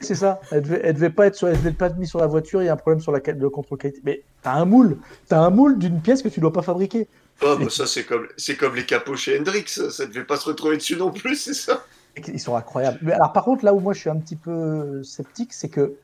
[0.00, 0.40] C'est ça.
[0.50, 2.62] Elle devait, devait pas être sur, elle devait pas être mise sur la voiture.
[2.62, 4.00] Il y a un problème sur la le contrôle qualité.
[4.04, 4.98] Mais t'as un moule.
[5.28, 7.08] T'as un moule d'une pièce que tu dois pas fabriquer.
[7.42, 9.64] Oh, bah ça c'est comme, c'est comme les capots chez Hendrix.
[9.66, 11.84] Ça devait pas se retrouver dessus non plus, c'est ça.
[12.28, 12.98] Ils sont incroyables.
[13.02, 15.94] Mais alors par contre, là où moi je suis un petit peu sceptique, c'est que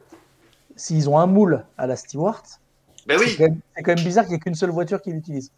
[0.77, 2.43] s'ils ont un moule à la Stewart,
[3.07, 3.27] ben oui.
[3.29, 3.37] c'est
[3.83, 5.53] quand, même bizarre qu'il n'y ait qu'une seule voiture qui l'utilise.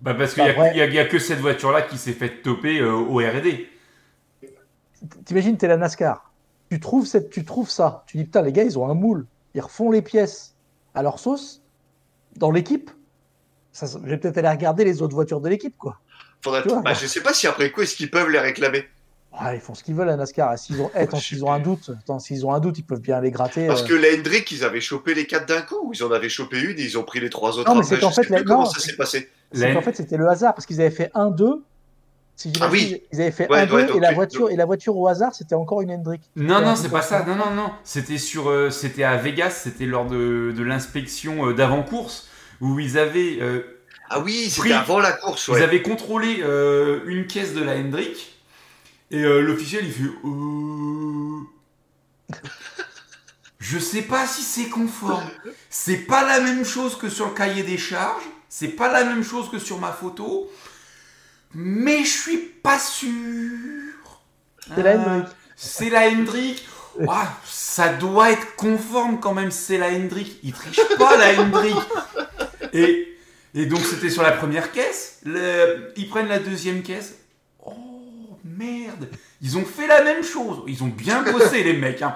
[0.00, 3.68] Bah parce qu'il n'y a, que cette voiture-là qui s'est fait toper euh, au R&D.
[5.24, 6.32] T'imagines, t'es la NASCAR.
[6.70, 8.04] Tu trouves, tu trouves ça.
[8.06, 9.26] Tu dis, putain, les gars, ils ont un moule.
[9.54, 10.54] Ils refont les pièces
[10.94, 11.62] à leur sauce.
[12.36, 12.90] Dans l'équipe,
[13.72, 15.98] ça, je vais peut-être aller regarder les autres voitures de l'équipe, quoi.
[16.42, 18.84] Faudrait vois, bah, je sais pas si après coup, est-ce qu'ils peuvent les réclamer.
[19.52, 20.58] Ils font ce qu'ils veulent à NASCAR.
[20.58, 23.00] S'ils ont, eh, tant s'ils ont un doute, tant s'ils ont un doute, ils peuvent
[23.00, 23.68] bien les gratter.
[23.68, 23.86] Parce euh.
[23.86, 26.78] que la Hendrick, ils avaient chopé les quatre d'un coup, ils en avaient chopé une
[26.78, 27.72] et ils ont pris les trois autres.
[27.72, 28.42] Non, c'est fait, la...
[28.42, 29.30] comment ça s'est passé.
[29.54, 31.60] En fait, c'était le hasard parce qu'ils avaient fait 1-2
[32.60, 33.02] ah oui.
[33.12, 35.82] ils avaient fait un deux, et la voiture et la voiture au hasard, c'était encore
[35.82, 36.22] une Hendrick.
[36.36, 37.24] Non non, c'est pas ça.
[37.26, 41.54] Non non non, c'était sur euh, c'était à Vegas, c'était lors de, de l'inspection euh,
[41.54, 42.28] d'avant course
[42.60, 45.50] où ils avaient euh, ah oui, c'était avant la course.
[45.54, 46.42] Ils avaient contrôlé
[47.06, 48.38] une caisse de la Hendrick
[49.10, 50.10] et l'officiel il fait
[53.58, 55.28] Je sais pas si c'est conforme.
[55.68, 59.22] C'est pas la même chose que sur le cahier des charges, c'est pas la même
[59.22, 60.50] chose que sur ma photo
[61.54, 63.10] mais je suis pas sûr.
[64.74, 65.28] C'est la Hendrick.
[65.56, 66.68] c'est la Hendrick.
[67.44, 70.38] ça doit être conforme quand même, c'est la Hendrick.
[70.42, 71.76] Il triche pas la Hendrick.
[72.72, 73.16] Et,
[73.54, 75.20] et donc c'était sur la première caisse.
[75.24, 77.14] ils prennent la deuxième caisse.
[77.64, 79.08] Oh merde,
[79.42, 80.62] ils ont fait la même chose.
[80.66, 82.02] Ils ont bien bossé les mecs.
[82.02, 82.14] Hein.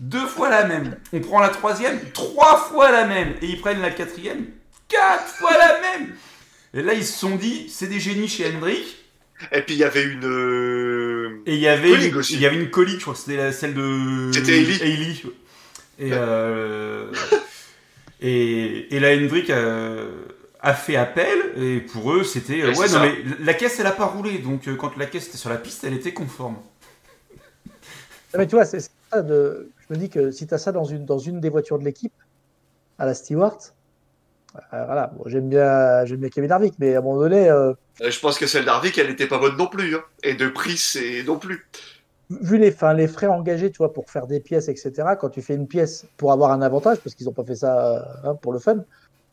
[0.00, 0.96] Deux fois la même.
[1.12, 3.34] On prend la troisième, trois fois la même.
[3.42, 4.46] Et ils prennent la quatrième,
[4.88, 6.16] quatre fois la même.
[6.74, 8.96] Et là, ils se sont dit, c'est des génies chez Hendrick.
[9.52, 10.24] Et puis il y avait une.
[10.24, 12.34] Euh, et il y avait, une, aussi.
[12.34, 14.30] il y avait une colique, je crois que c'était celle de.
[14.34, 15.14] C'était Ailey.
[15.98, 17.10] Et, euh,
[18.20, 21.38] et, et la Hendrick a, fait appel.
[21.56, 22.62] Et pour eux, c'était.
[22.64, 24.38] Ouais, non, mais la caisse, elle a pas roulé.
[24.38, 26.58] Donc quand la caisse était sur la piste, elle était conforme.
[28.36, 30.84] Mais tu vois, c'est ça de je me dis que si tu as ça dans
[30.84, 32.12] une, dans une des voitures de l'équipe,
[32.98, 33.58] à la Stewart,
[34.56, 37.48] euh, voilà, j'aime bien, j'aime bien Kevin Harvick, mais à un moment donné.
[37.48, 40.02] Euh, euh, je pense que celle d'Harvick, elle n'était pas bonne non plus, hein.
[40.22, 41.66] et de prix, c'est non plus.
[42.30, 44.92] Vu les, fin, les frais engagés, tu vois, pour faire des pièces, etc.
[45.20, 48.04] Quand tu fais une pièce pour avoir un avantage, parce qu'ils n'ont pas fait ça
[48.24, 48.84] hein, pour le fun,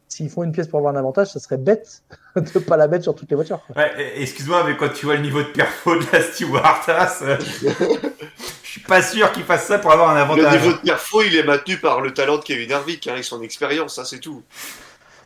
[0.07, 2.01] s'ils font une pièce pour avoir un avantage, ça serait bête
[2.35, 3.61] de ne pas la mettre sur toutes les voitures.
[3.75, 6.85] Ouais, excuse-moi, mais quand tu vois le niveau de perfo de la Stewart,
[8.87, 10.53] pas sûr qu'il fasse ça pour avoir un avantage.
[10.53, 13.23] Le niveau de perfo, il est maintenu par le talent de Kevin Harvick hein, et
[13.23, 14.43] son expérience, ça c'est tout.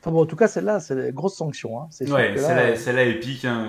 [0.02, 1.80] Enfin bon, en tout cas, celle-là, c'est une grosse sanction.
[1.80, 1.88] Hein.
[1.92, 3.46] C'est ouais, celle-là, celle-là est épique.
[3.46, 3.68] Hein.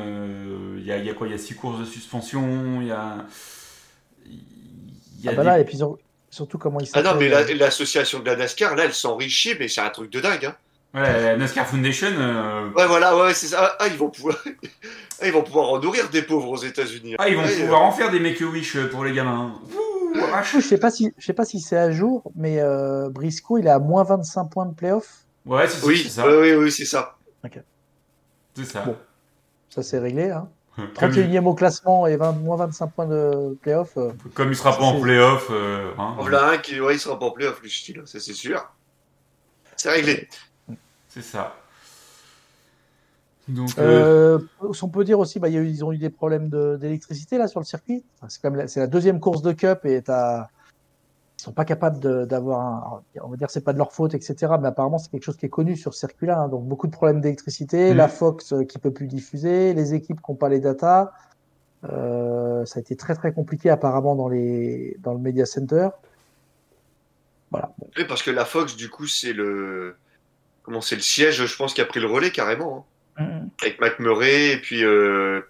[0.78, 1.26] Il, y a, il y, a, quoi?
[1.26, 2.80] Il y a six courses de suspension.
[2.80, 3.26] Il y a.
[4.26, 5.78] Il y a ah bah là, et puis
[6.30, 7.06] surtout comment il s'appelle.
[7.06, 10.20] Ah non, mais l'association de la NASCAR, là, elle s'enrichit, mais c'est un truc de
[10.20, 10.46] dingue.
[10.46, 10.56] Hein.
[10.94, 12.08] Ouais, la NASCAR Foundation.
[12.10, 13.76] Euh, ouais, voilà, ouais, c'est ça.
[13.78, 14.36] Ah, ils vont pouvoir.
[15.20, 17.14] Ah, ils vont pouvoir en nourrir des pauvres aux États-Unis.
[17.16, 19.54] Ah, ils vont pouvoir en faire des make-a-wish pour les gamins.
[20.42, 23.68] je sais pas si je sais pas si c'est à jour, mais euh, Briscoe il
[23.68, 25.21] est à moins 25 points de playoff.
[25.44, 26.26] Ouais, c'est oui, ça.
[26.26, 27.16] Oui, oui, c'est ça.
[28.54, 28.82] C'est ça.
[28.82, 28.96] Bon,
[29.70, 30.30] ça c'est réglé.
[30.30, 30.48] Hein.
[30.78, 33.96] 31e au classement et moins 25 points de playoff.
[33.96, 35.48] Euh, Comme il sera pas en playoff.
[35.50, 37.70] Euh, hein, voilà un qui ouais, il sera pas en playoff, lui,
[38.04, 38.72] ça c'est sûr.
[39.76, 40.28] C'est réglé.
[41.08, 41.56] C'est ça.
[43.48, 44.38] Donc, euh...
[44.62, 47.66] euh on peut dire aussi, bah, ils ont eu des problèmes d'électricité là sur le
[47.66, 48.04] circuit.
[48.28, 50.61] c'est la, la, deuxième course de Cup et as, ils
[51.42, 54.52] sont pas capables d'avoir un, on va dire c'est pas de leur faute, etc.
[54.60, 56.40] Mais apparemment c'est quelque chose qui est connu sur ce circuit-là.
[56.40, 56.48] Hein.
[56.48, 57.96] donc beaucoup de problèmes d'électricité, mm.
[57.96, 61.12] la Fox euh, qui peut plus diffuser, les équipes qui n'ont pas les datas.
[61.84, 65.88] Euh, ça a été très très compliqué apparemment dans les dans le media center.
[67.50, 67.74] Voilà.
[67.96, 69.96] Oui, parce que la Fox du coup c'est le
[70.62, 72.86] comment c'est le siège, je pense, qui a pris le relais carrément.
[73.16, 73.24] Hein.
[73.24, 73.48] Mm.
[73.62, 75.42] Avec Mac Murray et puis euh,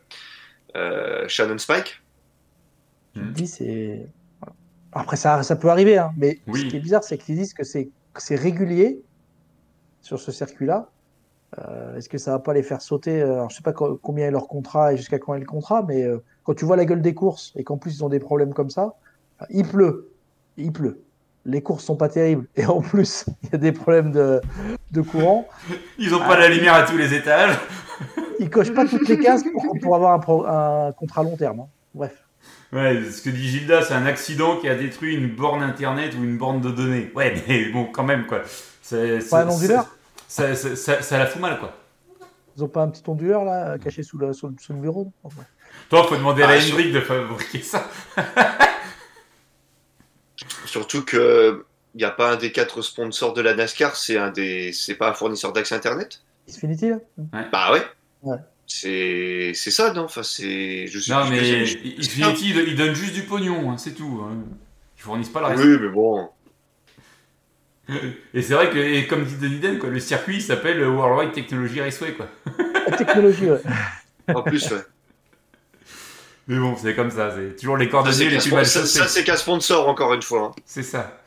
[0.76, 2.03] euh, Shannon Spike.
[3.14, 4.07] dis, c'est.
[4.93, 7.64] Après, ça, ça peut arriver, hein, mais ce qui est bizarre, c'est qu'ils disent que
[7.64, 7.90] c'est
[8.34, 9.03] régulier
[10.01, 10.90] sur ce circuit-là.
[11.59, 14.30] Euh, est-ce que ça va pas les faire sauter alors, Je sais pas combien est
[14.30, 16.07] leur contrat et jusqu'à quand est le contrat, mais
[16.45, 18.70] quand tu vois la gueule des courses et qu'en plus ils ont des problèmes comme
[18.70, 18.95] ça,
[19.51, 20.12] il pleut,
[20.57, 21.03] il pleut
[21.45, 24.40] les courses sont pas terribles et en plus il y a des problèmes de,
[24.90, 25.47] de courant.
[25.99, 27.59] Ils ont pas la lumière à tous les étages.
[28.38, 29.45] Ils cochent pas toutes les cases
[29.80, 31.61] pour, avoir un, un, contrat long terme.
[31.61, 31.68] Hein.
[31.95, 32.21] Bref.
[32.72, 36.24] Ouais, ce que dit Gilda, c'est un accident qui a détruit une borne internet ou
[36.24, 37.12] une borne de données.
[37.14, 38.42] Ouais, mais bon, quand même quoi.
[38.80, 39.86] C'est, pas un onduleur
[40.26, 41.76] ça, ça, ça, la fout mal quoi.
[42.56, 45.12] Ils ont pas un petit onduleur là, caché sous le, sous le, bureau
[45.90, 47.86] Toi, faut demander à la ah, Hendrick de fabriquer ça.
[50.64, 54.30] Surtout que il n'y a pas un des quatre sponsors de la NASCAR, c'est un
[54.30, 56.22] des, c'est pas un fournisseur d'accès internet?
[56.48, 56.96] Xfinity là?
[57.52, 57.82] Bah ouais.
[58.22, 58.38] ouais.
[58.66, 60.86] C'est, c'est ça, non Enfin, c'est.
[60.86, 64.22] Je sais non, mais Xfinity, ils donnent juste du pognon, hein, c'est tout.
[64.24, 64.36] Hein.
[64.96, 65.64] Ils fournissent pas le reste.
[65.64, 66.28] Oui, mais bon.
[68.34, 72.12] Et c'est vrai que, et comme dit Denis quoi, le circuit s'appelle Worldwide Technology Raceway,
[72.12, 72.28] quoi.
[72.88, 73.60] La technologie, ouais.
[74.34, 74.82] en plus, ouais.
[76.48, 79.36] Mais bon, c'est comme ça, c'est toujours les coordonnées les plus mal Ça, c'est qu'un
[79.36, 80.52] sponsor, encore une fois.
[80.56, 80.60] Hein.
[80.64, 81.21] C'est ça.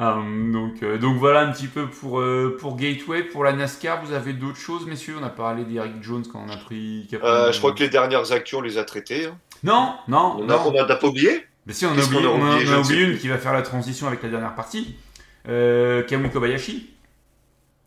[0.00, 3.22] Euh, donc, euh, donc voilà un petit peu pour, euh, pour Gateway.
[3.22, 5.16] Pour la NASCAR, vous avez d'autres choses, messieurs?
[5.20, 7.06] On a parlé d'Eric Jones quand on a pris.
[7.10, 9.26] je crois que les dernières actions, on les a traitées.
[9.26, 9.36] Hein.
[9.62, 10.36] Non, non.
[10.38, 13.38] On n'a pas oublié Mais si, on a oublié, on a, oublié une qui va
[13.38, 14.96] faire la transition avec la dernière partie.
[15.44, 16.94] Kamui Kobayashi.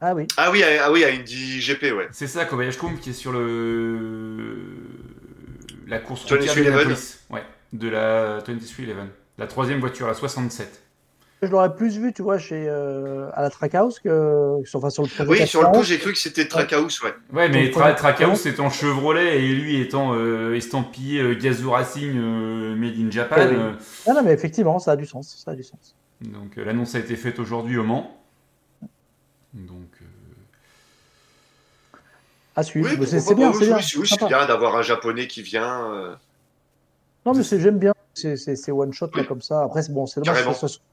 [0.05, 0.27] Ah oui.
[0.35, 2.09] Ah oui, ah oui, à Indy GP, ouais.
[2.11, 4.57] C'est ça, Kobayashi qui est sur le
[5.87, 6.95] la course routière de
[7.29, 9.07] Ouais, de la 2311.
[9.37, 10.82] La troisième voiture, la 67.
[11.43, 15.09] Je l'aurais plus vu, tu vois, chez, euh, à la Trackhouse que enfin, sur le
[15.09, 15.41] projet.
[15.41, 17.13] Oui, sur le coup, j'ai cru que c'était Trackhouse, ouais.
[17.33, 22.97] Ouais, mais Tra Trackhouse étant Chevrolet et lui étant euh, estampillé euh, Gazoo Racing Made
[22.97, 23.75] in Japan.
[24.07, 25.43] Ah non, mais effectivement, ça a du sens.
[25.43, 25.95] Ça a du sens.
[26.21, 28.17] Donc l'annonce a été faite aujourd'hui au Mans.
[29.53, 29.99] Donc
[32.55, 32.87] à suivre.
[33.05, 33.79] c'est bien, c'est bien.
[33.81, 35.91] c'est bien d'avoir un japonais qui vient.
[35.91, 36.15] Euh.
[37.25, 39.63] Non, mais j'aime bien ces one shot là comme ça.
[39.63, 40.45] Après, bon, c'est dommage,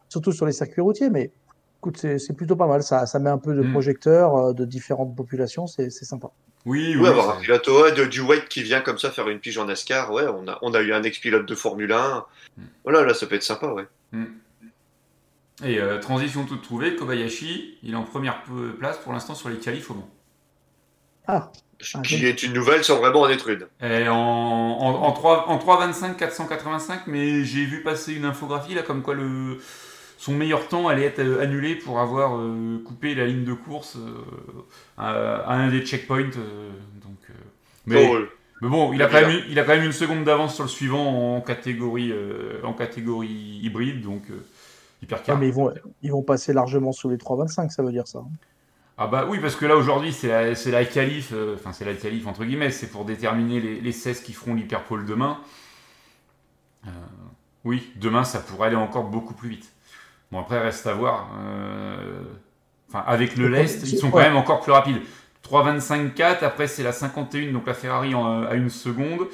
[0.09, 1.31] surtout sur les circuits routiers, mais
[1.79, 2.83] écoute, c'est plutôt pas mal.
[2.83, 3.73] Ça, ça met un peu de mm.
[3.73, 6.31] projecteurs euh, de différentes populations, c'est sympa.
[6.67, 7.09] Oui, oui.
[7.09, 7.67] avoir un pilote
[7.97, 10.59] de, du White qui vient comme ça faire une pige en NASCAR, ouais, on a,
[10.61, 12.27] on a eu un ex-pilote de Formule 1.
[12.57, 12.63] Mm.
[12.85, 13.87] Voilà, là, ça peut être sympa, ouais.
[14.13, 14.25] Mm.
[15.65, 18.43] Et euh, transition toute trouvée, Kobayashi, il est en première
[18.79, 20.11] place pour l'instant sur les qualifs au Mans.
[21.27, 21.51] Ah.
[22.05, 23.67] Qui est une nouvelle sans vraiment en être une.
[23.83, 29.03] Et en, en, 3, en 3.25, 485, mais j'ai vu passer une infographie là comme
[29.03, 29.59] quoi le,
[30.19, 33.97] son meilleur temps allait être euh, annulé pour avoir euh, coupé la ligne de course
[34.99, 36.25] à, un des checkpoints.
[36.25, 37.19] donc,
[37.87, 38.11] mais,
[38.61, 40.69] mais, bon, il a, quand même, il a quand même une seconde d'avance sur le
[40.69, 42.13] suivant en catégorie,
[42.63, 44.25] en catégorie hybride, donc
[45.03, 45.73] hyper mais ils vont,
[46.03, 48.23] ils vont passer largement sous les 3,25, ça veut dire ça.
[49.03, 51.87] Ah bah oui, parce que là aujourd'hui c'est la, c'est la qualif, euh, enfin c'est
[51.87, 55.41] la qualif entre guillemets, c'est pour déterminer les, les 16 qui feront l'hyperpole demain.
[56.87, 56.91] Euh,
[57.65, 59.73] oui, demain ça pourrait aller encore beaucoup plus vite.
[60.31, 61.31] Bon après reste à voir.
[61.43, 62.25] Euh,
[62.91, 65.01] enfin avec le lest, ils sont quand même encore plus rapides.
[65.49, 69.29] 3.25.4, après c'est la 51, donc la Ferrari à une seconde.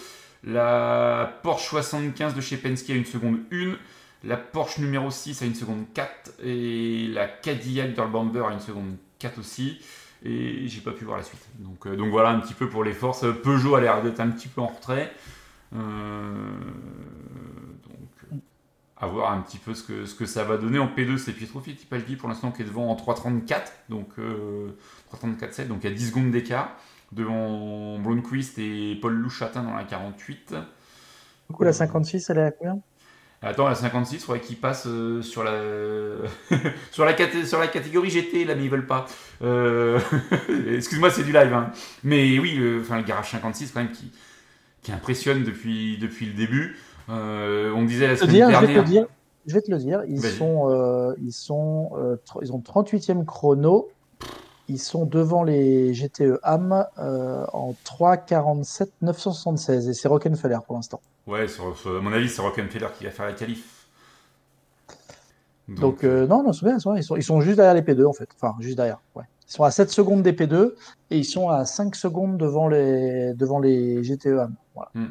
[0.45, 3.75] La Porsche 75 de chez Penske à une seconde 1
[4.23, 8.97] la Porsche numéro 6 à une seconde 4 et la Cadillac Bamber à une seconde
[9.19, 9.81] 4 aussi.
[10.25, 11.47] Et j'ai pas pu voir la suite.
[11.59, 13.25] Donc, euh, donc voilà un petit peu pour les forces.
[13.43, 15.13] Peugeot a l'air d'être un petit peu en retrait.
[15.75, 15.79] Euh,
[17.89, 18.41] donc
[18.99, 20.79] à voir un petit peu ce que, ce que ça va donner.
[20.79, 23.61] En P2, c'est Pietro Fittipaldi pour l'instant qui est devant en 3.34.
[23.89, 25.61] Donc 3.34.7.
[25.61, 26.77] Euh, donc il y a 10 secondes d'écart.
[27.13, 30.55] Devant Blomqvist et Paul Louchatin dans la 48.
[31.49, 32.81] Du coup, la 56, elle est à combien?
[33.43, 35.53] Attends, la 56, il faudrait qu'ils passent euh, sur, la...
[36.91, 37.15] sur, la
[37.45, 39.07] sur la catégorie GT, là, mais ils veulent pas.
[39.43, 40.01] Euh,
[40.75, 41.53] excuse-moi, c'est du live.
[41.53, 41.71] Hein.
[42.03, 42.81] Mais oui, le...
[42.81, 44.11] Enfin, le garage 56, quand même, qui,
[44.83, 46.79] qui impressionne depuis, depuis le début.
[47.09, 48.61] Euh, on disait la semaine dernière.
[48.63, 49.07] Je vais, te dire,
[49.47, 53.91] je vais te le dire, ils, sont, ils, sont, ils ont 38e chrono.
[54.69, 61.01] Ils sont devant les GTE AM en 3,47 976 et c'est Rockefeller pour l'instant.
[61.27, 63.77] Ouais, à mon avis, c'est Rockefeller qui va faire la qualif.
[65.69, 68.13] Donc, euh, non, non, c'est bien, ils sont, ils sont juste derrière les P2 en
[68.13, 68.29] fait.
[68.41, 69.01] Enfin, juste derrière.
[69.15, 69.25] Ouais.
[69.49, 70.75] Ils sont à 7 secondes des P2
[71.11, 74.91] et ils sont à 5 secondes devant les, devant les GTE voilà.
[74.95, 75.07] Hmm.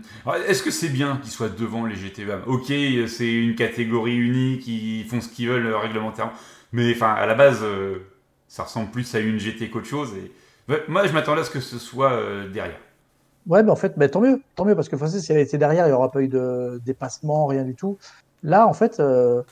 [0.47, 2.71] Est-ce que c'est bien qu'ils soient devant les GTE Ok,
[3.07, 6.33] c'est une catégorie unique, ils font ce qu'ils veulent réglementairement.
[6.71, 7.99] Mais enfin, à la base, euh,
[8.47, 10.13] ça ressemble plus à une GT qu'autre chose.
[10.15, 10.31] Et...
[10.87, 12.79] Moi, je m'attendais à ce que ce soit euh, derrière.
[13.47, 15.89] Ouais, mais en fait, tant mieux, tant mieux, parce que si elle était derrière, il
[15.89, 17.97] n'y aura pas eu de dépassement, rien du tout.
[18.43, 19.43] Là, en fait, euh,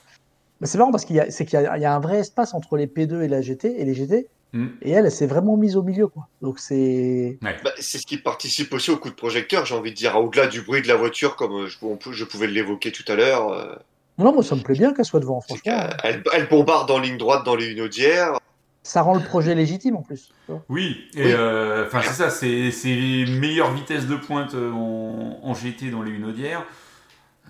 [0.64, 3.22] c'est marrant parce qu'il y, a, qu'il y, a un vrai espace entre les P2
[3.22, 4.28] et la GT et les GT.
[4.54, 4.68] Hmm.
[4.82, 6.28] Et elle, elle s'est vraiment mise au milieu, quoi.
[6.42, 7.40] Donc c'est.
[7.42, 10.46] Bah, c'est ce qui participe aussi au coup de projecteur, j'ai envie de dire, au-delà
[10.46, 11.78] du bruit de la voiture, comme je,
[12.12, 13.52] je pouvais l'évoquer tout à l'heure.
[13.52, 13.76] Euh,
[14.20, 15.90] non, moi ça me plaît bien qu'elle soit devant, franchement.
[16.04, 18.38] Elle, elle, bombarde en ligne droite dans les unodières
[18.84, 20.30] ça rend le projet légitime en plus.
[20.68, 22.48] Oui, et euh, enfin c'est ça, c'est
[22.86, 26.66] les meilleures vitesses de pointe euh, en, GT dans les Unodières.
[27.48, 27.50] Euh,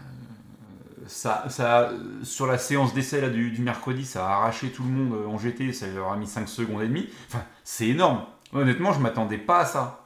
[1.08, 5.28] ça, ça, sur la séance d'essai du, du, mercredi, ça a arraché tout le monde
[5.28, 7.10] en GT, ça leur a mis 5 secondes et demie.
[7.28, 8.24] Enfin, c'est énorme.
[8.54, 10.06] Honnêtement, je m'attendais pas à ça.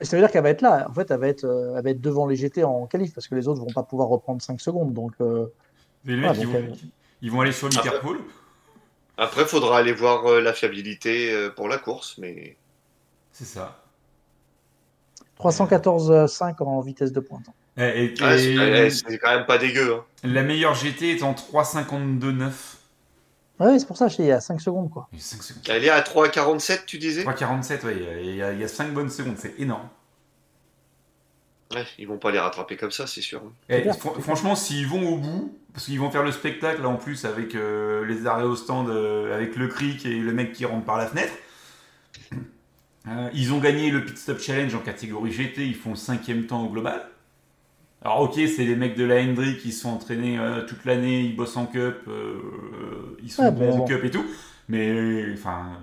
[0.00, 0.86] ça veut dire qu'elle va être là.
[0.88, 3.34] En fait, elle va être, elle va être devant les GT en qualif parce que
[3.34, 4.94] les autres vont pas pouvoir reprendre 5 secondes.
[4.94, 5.14] Donc,
[6.04, 6.72] les mecs, ils, vont,
[7.22, 8.20] ils, vont, aller sur l'Hyperpool.
[9.20, 12.56] Après, il faudra aller voir euh, la fiabilité euh, pour la course, mais.
[13.32, 13.78] C'est ça.
[15.38, 17.44] 314,5 en vitesse de pointe.
[17.76, 19.94] Et, ah, c'est quand même pas dégueu.
[19.94, 20.04] Hein.
[20.24, 22.50] La meilleure GT est en 3,52,9.
[23.60, 24.90] Oui, c'est pour ça, il y a 5 secondes.
[24.90, 25.06] Quoi.
[25.68, 27.24] Elle est à 3,47, tu disais?
[27.24, 27.92] 3,47, oui.
[28.22, 29.88] Il y, a, il y a 5 bonnes secondes, c'est énorme.
[31.74, 33.42] Ouais, ils vont pas les rattraper comme ça, c'est sûr.
[33.68, 33.84] Et,
[34.20, 37.54] franchement, s'ils vont au bout, parce qu'ils vont faire le spectacle là en plus avec
[37.54, 40.98] euh, les arrêts au stand, euh, avec le cric et le mec qui rentre par
[40.98, 41.32] la fenêtre.
[43.08, 46.64] Euh, ils ont gagné le Pit Stop Challenge en catégorie GT, ils font cinquième temps
[46.64, 47.00] au global.
[48.02, 51.56] Alors ok, c'est les mecs de la Hendry qui sont entraînés toute l'année, ils bossent
[51.56, 52.08] en cup,
[53.22, 54.24] ils sont bons en cup et tout.
[54.68, 55.78] Mais enfin,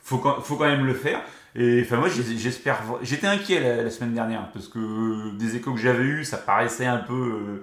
[0.00, 1.22] faut faut quand même le faire.
[1.56, 2.82] Et enfin, moi, j'espère.
[3.02, 6.98] J'étais inquiet la, semaine dernière parce que des échos que j'avais eus, ça paraissait un
[6.98, 7.62] peu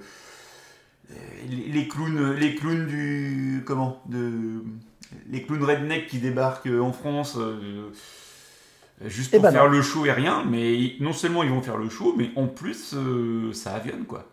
[1.50, 4.64] les, clowns, les clowns du comment de
[5.30, 7.38] les clowns redneck qui débarquent en France.
[7.38, 7.90] Euh,
[9.06, 11.78] juste eh pour ben faire le show et rien, mais non seulement ils vont faire
[11.78, 14.28] le show, mais en plus euh, ça avionne quoi.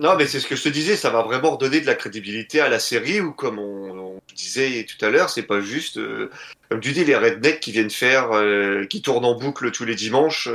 [0.00, 2.60] Non, mais c'est ce que je te disais, ça va vraiment redonner de la crédibilité
[2.60, 6.30] à la série, ou comme on, disait tout à l'heure, c'est pas juste, euh,
[6.68, 9.94] comme tu dis, les rednecks qui viennent faire, euh, qui tournent en boucle tous les
[9.94, 10.48] dimanches.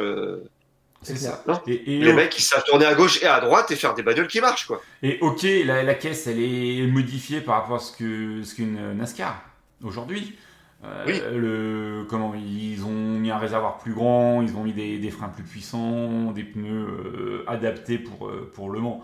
[1.15, 1.43] C'est ça.
[1.67, 4.27] Et, les mecs, ils savent tourner à gauche et à droite et faire des bagnoles
[4.27, 4.81] qui marchent, quoi.
[5.03, 9.41] Et ok, la, caisse, elle est modifiée par rapport à ce qu'une ce qu'une NASCAR
[9.83, 10.35] aujourd'hui.
[10.83, 15.29] Euh, le, comment, ils ont mis un réservoir plus grand, ils ont mis des, freins
[15.29, 19.03] plus puissants, des pneus euh, adaptés pour, euh, pour Le Mans.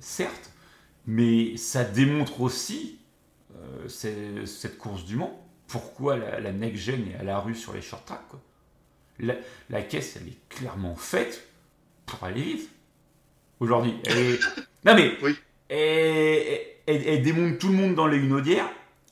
[0.00, 0.52] certes,
[1.06, 2.98] mais ça démontre aussi
[3.86, 5.40] cette course du Mans.
[5.68, 8.20] Pourquoi la, la next-gen est à la rue sur les short tracks.
[9.20, 11.46] La, caisse, elle est clairement faite
[12.06, 12.70] pour aller vite.
[13.60, 13.94] Aujourd'hui.
[14.84, 15.36] non mais, oui.
[15.68, 18.68] elle, démonte tout le monde dans les unodières.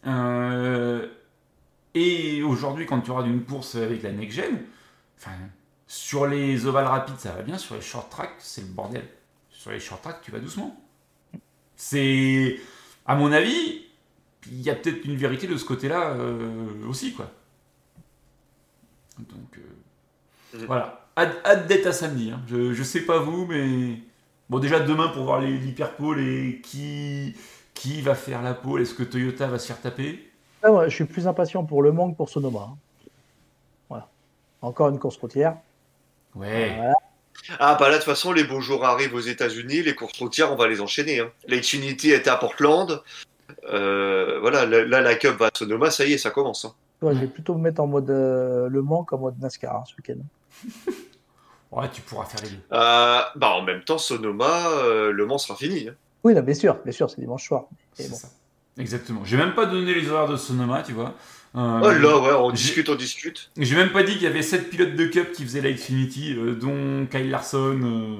[0.06, 1.08] Euh,
[1.94, 4.62] et aujourd'hui, quand tu auras une course avec la next-gen,
[5.18, 5.36] enfin,
[5.86, 7.58] sur les ovales rapides, ça va bien.
[7.58, 9.04] Sur les short tracks, c'est le bordel.
[9.50, 10.82] Sur les short tracks, tu vas doucement.
[11.76, 12.58] C'est,
[13.06, 13.84] à mon avis,
[14.46, 17.30] il y a peut-être une vérité de ce côté-là euh, aussi, quoi.
[19.18, 19.60] Donc, euh,
[20.54, 20.66] mhm.
[20.66, 20.98] voilà.
[21.16, 22.30] Hâte, d'être à samedi.
[22.30, 22.40] Hein.
[22.48, 23.98] Je, je sais pas vous, mais.
[24.48, 27.34] Bon, déjà demain pour voir l'hyperpole et qui,
[27.74, 28.82] qui va faire la pole.
[28.82, 30.32] Est-ce que Toyota va se faire taper?
[30.62, 32.68] Ah je suis plus impatient pour Le Mans que pour Sonoma.
[32.70, 32.76] Hein.
[33.88, 34.08] Voilà.
[34.60, 35.56] Encore une course routière.
[36.34, 36.78] Ouais.
[37.58, 40.52] Ah bah là de toute façon les beaux jours arrivent aux États-Unis, les courses routières
[40.52, 41.20] on va les enchaîner.
[41.20, 41.30] Hein.
[41.48, 43.02] La Xfinity était à Portland,
[43.70, 46.64] euh, voilà là la Cup va à Sonoma, ça y est ça commence.
[46.64, 46.74] Hein.
[47.02, 50.20] je vais plutôt me mettre en mode euh, Le Mans qu'en mode NASCAR ce week-end.
[51.72, 52.62] ouais tu pourras faire les deux.
[52.72, 54.68] Euh, bah en même temps Sonoma,
[55.10, 55.88] Le Mans sera fini.
[56.24, 57.64] Oui bien sûr, bien sûr c'est dimanche soir.
[57.94, 58.28] C'est ça.
[58.78, 59.24] Exactement.
[59.24, 61.14] J'ai même pas donné les horaires de Sonoma, tu vois.
[61.54, 63.50] Euh, oh là, ouais, on discute, on discute.
[63.58, 66.34] J'ai même pas dit qu'il y avait 7 pilotes de Cup qui faisaient la Xfinity,
[66.34, 67.78] euh, dont Kyle Larson.
[67.82, 68.16] Euh,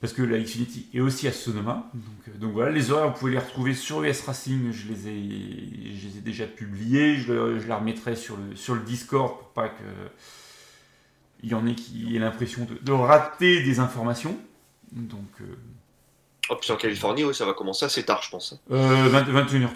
[0.00, 1.90] parce que la Xfinity est aussi à Sonoma.
[1.94, 4.72] Donc, donc, voilà, les horaires, vous pouvez les retrouver sur US Racing.
[4.72, 7.16] Je les ai, je les ai déjà publiés.
[7.16, 9.84] Je, je la remettrai sur le, sur le Discord pour pas que
[11.42, 14.36] il y en ait qui aient l'impression de, de, rater des informations.
[14.92, 15.40] Donc.
[16.50, 18.58] Oh, puis en Californie, oui, ça va commencer assez tard, je pense.
[18.70, 19.68] Euh, 21h30.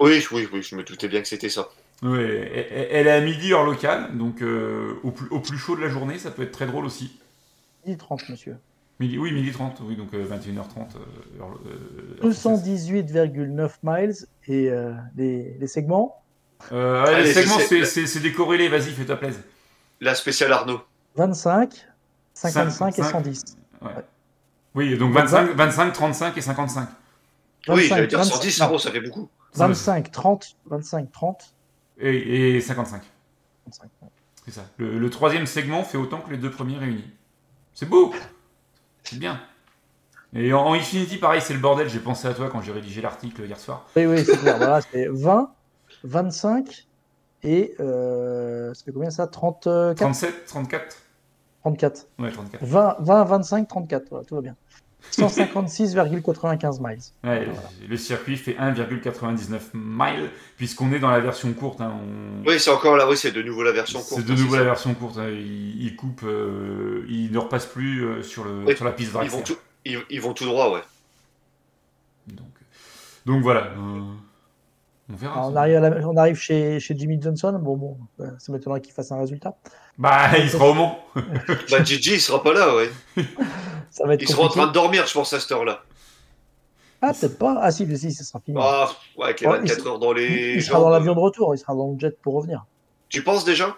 [0.00, 1.68] Oui, oui, oui, je me doutais bien que c'était ça.
[2.02, 5.82] Oui, elle est à midi heure locale, donc euh, au, plus, au plus chaud de
[5.82, 7.12] la journée, ça peut être très drôle aussi.
[7.86, 8.56] Midi 30, monsieur.
[9.00, 10.94] Midi, oui, midi 30, oui, donc 21h30.
[11.40, 14.14] Euh, 218,9 euh, miles
[14.46, 16.22] et euh, les, les, segments
[16.70, 19.40] Les segments, c'est décorrélé, vas-y, fais-toi plaisir.
[20.02, 20.80] La spéciale Arnaud.
[21.16, 21.86] 25,
[22.34, 23.42] 55 et 110.
[23.80, 23.88] Ouais.
[24.74, 26.88] Oui, donc 25, 25, 35 et 55.
[27.68, 29.30] oui, j'allais dire 110, ça fait beaucoup.
[29.54, 31.54] 25, 30, 25, 30.
[32.00, 33.02] Et, et 55.
[34.44, 34.66] C'est ça.
[34.76, 37.10] Le, troisième segment fait autant que les deux premiers réunis.
[37.72, 38.12] C'est beau
[39.04, 39.40] C'est bien.
[40.32, 41.88] Et en, Infinity, pareil, c'est le bordel.
[41.88, 43.86] J'ai pensé à toi quand j'ai rédigé l'article hier soir.
[43.96, 44.58] Oui, oui, c'est clair.
[44.58, 45.52] voilà, c'est 20,
[46.04, 46.86] 25
[47.42, 47.74] et.
[47.80, 49.26] Euh, ça fait combien ça?
[49.26, 50.96] 34 37, 34
[51.62, 52.06] 34.
[52.18, 52.64] Ouais, 34.
[52.64, 54.06] 20, 20 25, 34.
[54.10, 54.56] Voilà, tout va bien.
[55.12, 56.98] 156,95 miles.
[57.24, 57.48] Ouais,
[57.88, 61.80] Le circuit fait 1,99 miles, puisqu'on est dans la version courte.
[61.80, 61.94] Hein,
[62.46, 64.20] Oui, c'est encore là, oui, c'est de nouveau la version courte.
[64.20, 65.18] C'est de nouveau la version courte.
[65.18, 65.30] Hein.
[65.30, 69.42] Il, coupe, euh, il ne repasse plus euh, sur, le, sur la piste Ils vont,
[69.42, 70.82] tout, ils, vont tout droit, ouais.
[72.28, 72.46] Donc,
[73.26, 73.66] donc voilà.
[73.66, 74.00] Euh,
[75.12, 75.48] on verra.
[75.48, 77.58] on, arrive on, arrive chez, chez, Jimmy Johnson.
[77.60, 77.98] Bon, bon,
[78.38, 79.56] ça m'étonnerait qu'il fasse un résultat.
[79.98, 80.98] Bah, il sera au Mans.
[81.70, 82.90] bah, Gigi, il sera pas là, ouais.
[83.90, 85.82] Ça va être il sera en train de dormir, je pense, à cette heure-là.
[87.02, 87.58] Ah, peut-être pas.
[87.60, 88.58] Ah, si, si, ça sera fini.
[88.60, 90.54] Ah, ouais, avec les 24 heures dans les.
[90.54, 92.64] Il, sera dans l'avion de retour, il sera dans le jet pour revenir.
[93.08, 93.76] Tu penses déjà?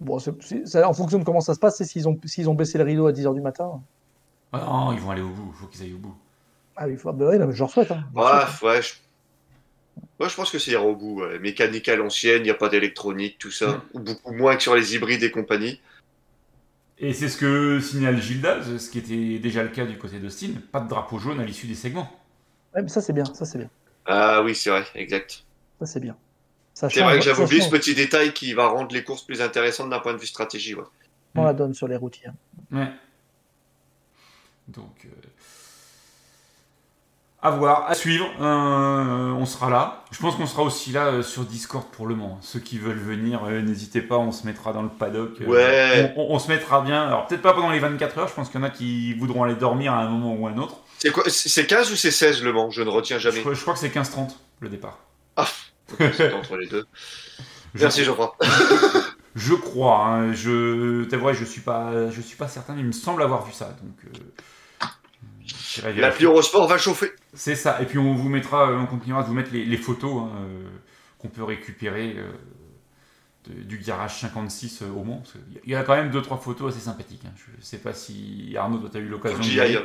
[0.00, 2.84] Bon, en fonction de comment ça se passe, c'est s'ils ont, s'ils ont baissé le
[2.84, 3.80] rideau à 10h du matin.
[4.52, 6.16] Ah non, ils vont aller au bout, il faut qu'ils aillent au bout.
[6.76, 7.12] Ah, il faut...
[7.12, 7.90] bah, ouais, mais je leur souhaite.
[7.90, 8.04] Hein.
[8.14, 8.22] ouais,
[8.62, 8.94] ouais, je...
[10.18, 11.22] ouais, je pense que c'est ira au bout.
[11.40, 13.68] Mécanique à l'ancienne, il n'y a pas d'électronique, tout ça.
[13.68, 13.82] Mm.
[13.94, 15.80] Ou beaucoup moins que sur les hybrides et compagnie.
[17.02, 20.50] Et c'est ce que signale Gildas, ce qui était déjà le cas du côté d'Austin,
[20.70, 22.10] pas de drapeau jaune à l'issue des segments.
[22.74, 23.70] Ouais, mais ça c'est bien, ça c'est bien.
[24.04, 25.44] Ah oui, c'est vrai, exact.
[25.78, 26.16] Ça c'est bien.
[26.74, 29.90] C'est vrai que j'avais oublié ce petit détail qui va rendre les courses plus intéressantes
[29.90, 30.74] d'un point de vue stratégie.
[31.34, 32.28] On la donne sur les routiers.
[32.70, 32.90] Ouais.
[34.68, 35.08] Donc, euh,
[37.42, 38.30] à voir, à suivre.
[38.40, 40.04] Euh, on sera là.
[40.10, 42.38] Je pense qu'on sera aussi là euh, sur Discord pour le moment.
[42.42, 45.38] Ceux qui veulent venir, euh, n'hésitez pas, on se mettra dans le paddock.
[45.46, 46.12] ouais.
[46.16, 47.02] On, se mettra bien.
[47.02, 49.44] Alors peut-être pas pendant les 24 heures, je pense qu'il y en a qui voudront
[49.44, 50.76] aller dormir à un moment ou à un autre.
[50.98, 52.70] C'est quoi C'est 15 ou c'est 16 le Mans?
[52.70, 53.42] Je ne retiens jamais.
[53.42, 54.98] Je, crois que c'est 15-30 le départ.
[55.36, 55.48] Ah,
[55.98, 56.86] entre les deux.
[57.72, 58.36] Merci Jean-François.
[59.34, 60.04] je crois.
[60.04, 63.46] Hein, je, vrai, je suis pas, je suis pas certain, mais il me semble avoir
[63.46, 63.74] vu ça.
[63.82, 64.12] Donc.
[65.96, 67.12] L'appli Eurosport va chauffer.
[67.34, 67.80] C'est ça.
[67.80, 70.68] Et puis on vous mettra, on continuera de vous mettre les, photos hein, euh,
[71.18, 72.32] qu'on peut récupérer euh,
[73.64, 75.22] du garage 56 au Mans.
[75.64, 77.22] Il y a quand même deux trois photos assez sympathiques.
[77.26, 77.32] Hein.
[77.36, 79.78] Je ne sais pas si Arnaud, toi, tu as eu l'occasion d'y aller.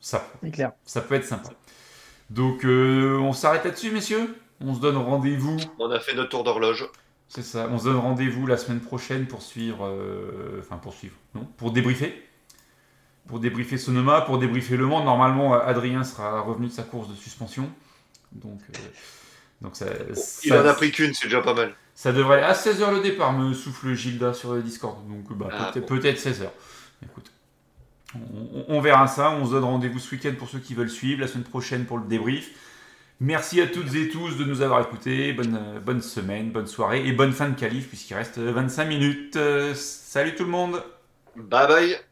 [0.00, 0.28] Ça,
[0.84, 1.50] ça peut être sympa.
[2.28, 5.58] Donc, on s'arrête là-dessus, messieurs On se donne rendez-vous.
[5.78, 6.88] On a fait notre tour d'horloge.
[7.28, 7.68] C'est ça.
[7.70, 9.88] On se donne rendez-vous la semaine prochaine pour suivre.
[10.58, 11.14] Enfin, pour suivre.
[11.36, 12.20] Non Pour débriefer
[13.26, 15.04] pour débriefer Sonoma, pour débriefer Le Mans.
[15.04, 17.70] Normalement, Adrien sera revenu de sa course de suspension.
[18.32, 18.78] Donc, euh,
[19.60, 19.86] donc ça,
[20.44, 21.74] Il en a pris qu'une, c'est déjà pas mal.
[21.94, 24.96] Ça devrait à 16h le départ, me souffle Gilda sur le Discord.
[25.08, 26.48] Donc bah, ah, peut-être 16h.
[27.04, 27.30] Écoute,
[28.68, 29.30] on, verra ça.
[29.30, 31.98] On se donne rendez-vous ce week-end pour ceux qui veulent suivre, la semaine prochaine pour
[31.98, 32.50] le débrief.
[33.20, 35.32] Merci à toutes et tous de nous avoir écoutés.
[35.32, 39.38] Bonne, bonne semaine, bonne soirée et bonne fin de qualif puisqu'il reste 25 minutes.
[39.74, 40.82] salut tout le monde.
[41.36, 42.11] Bye bye.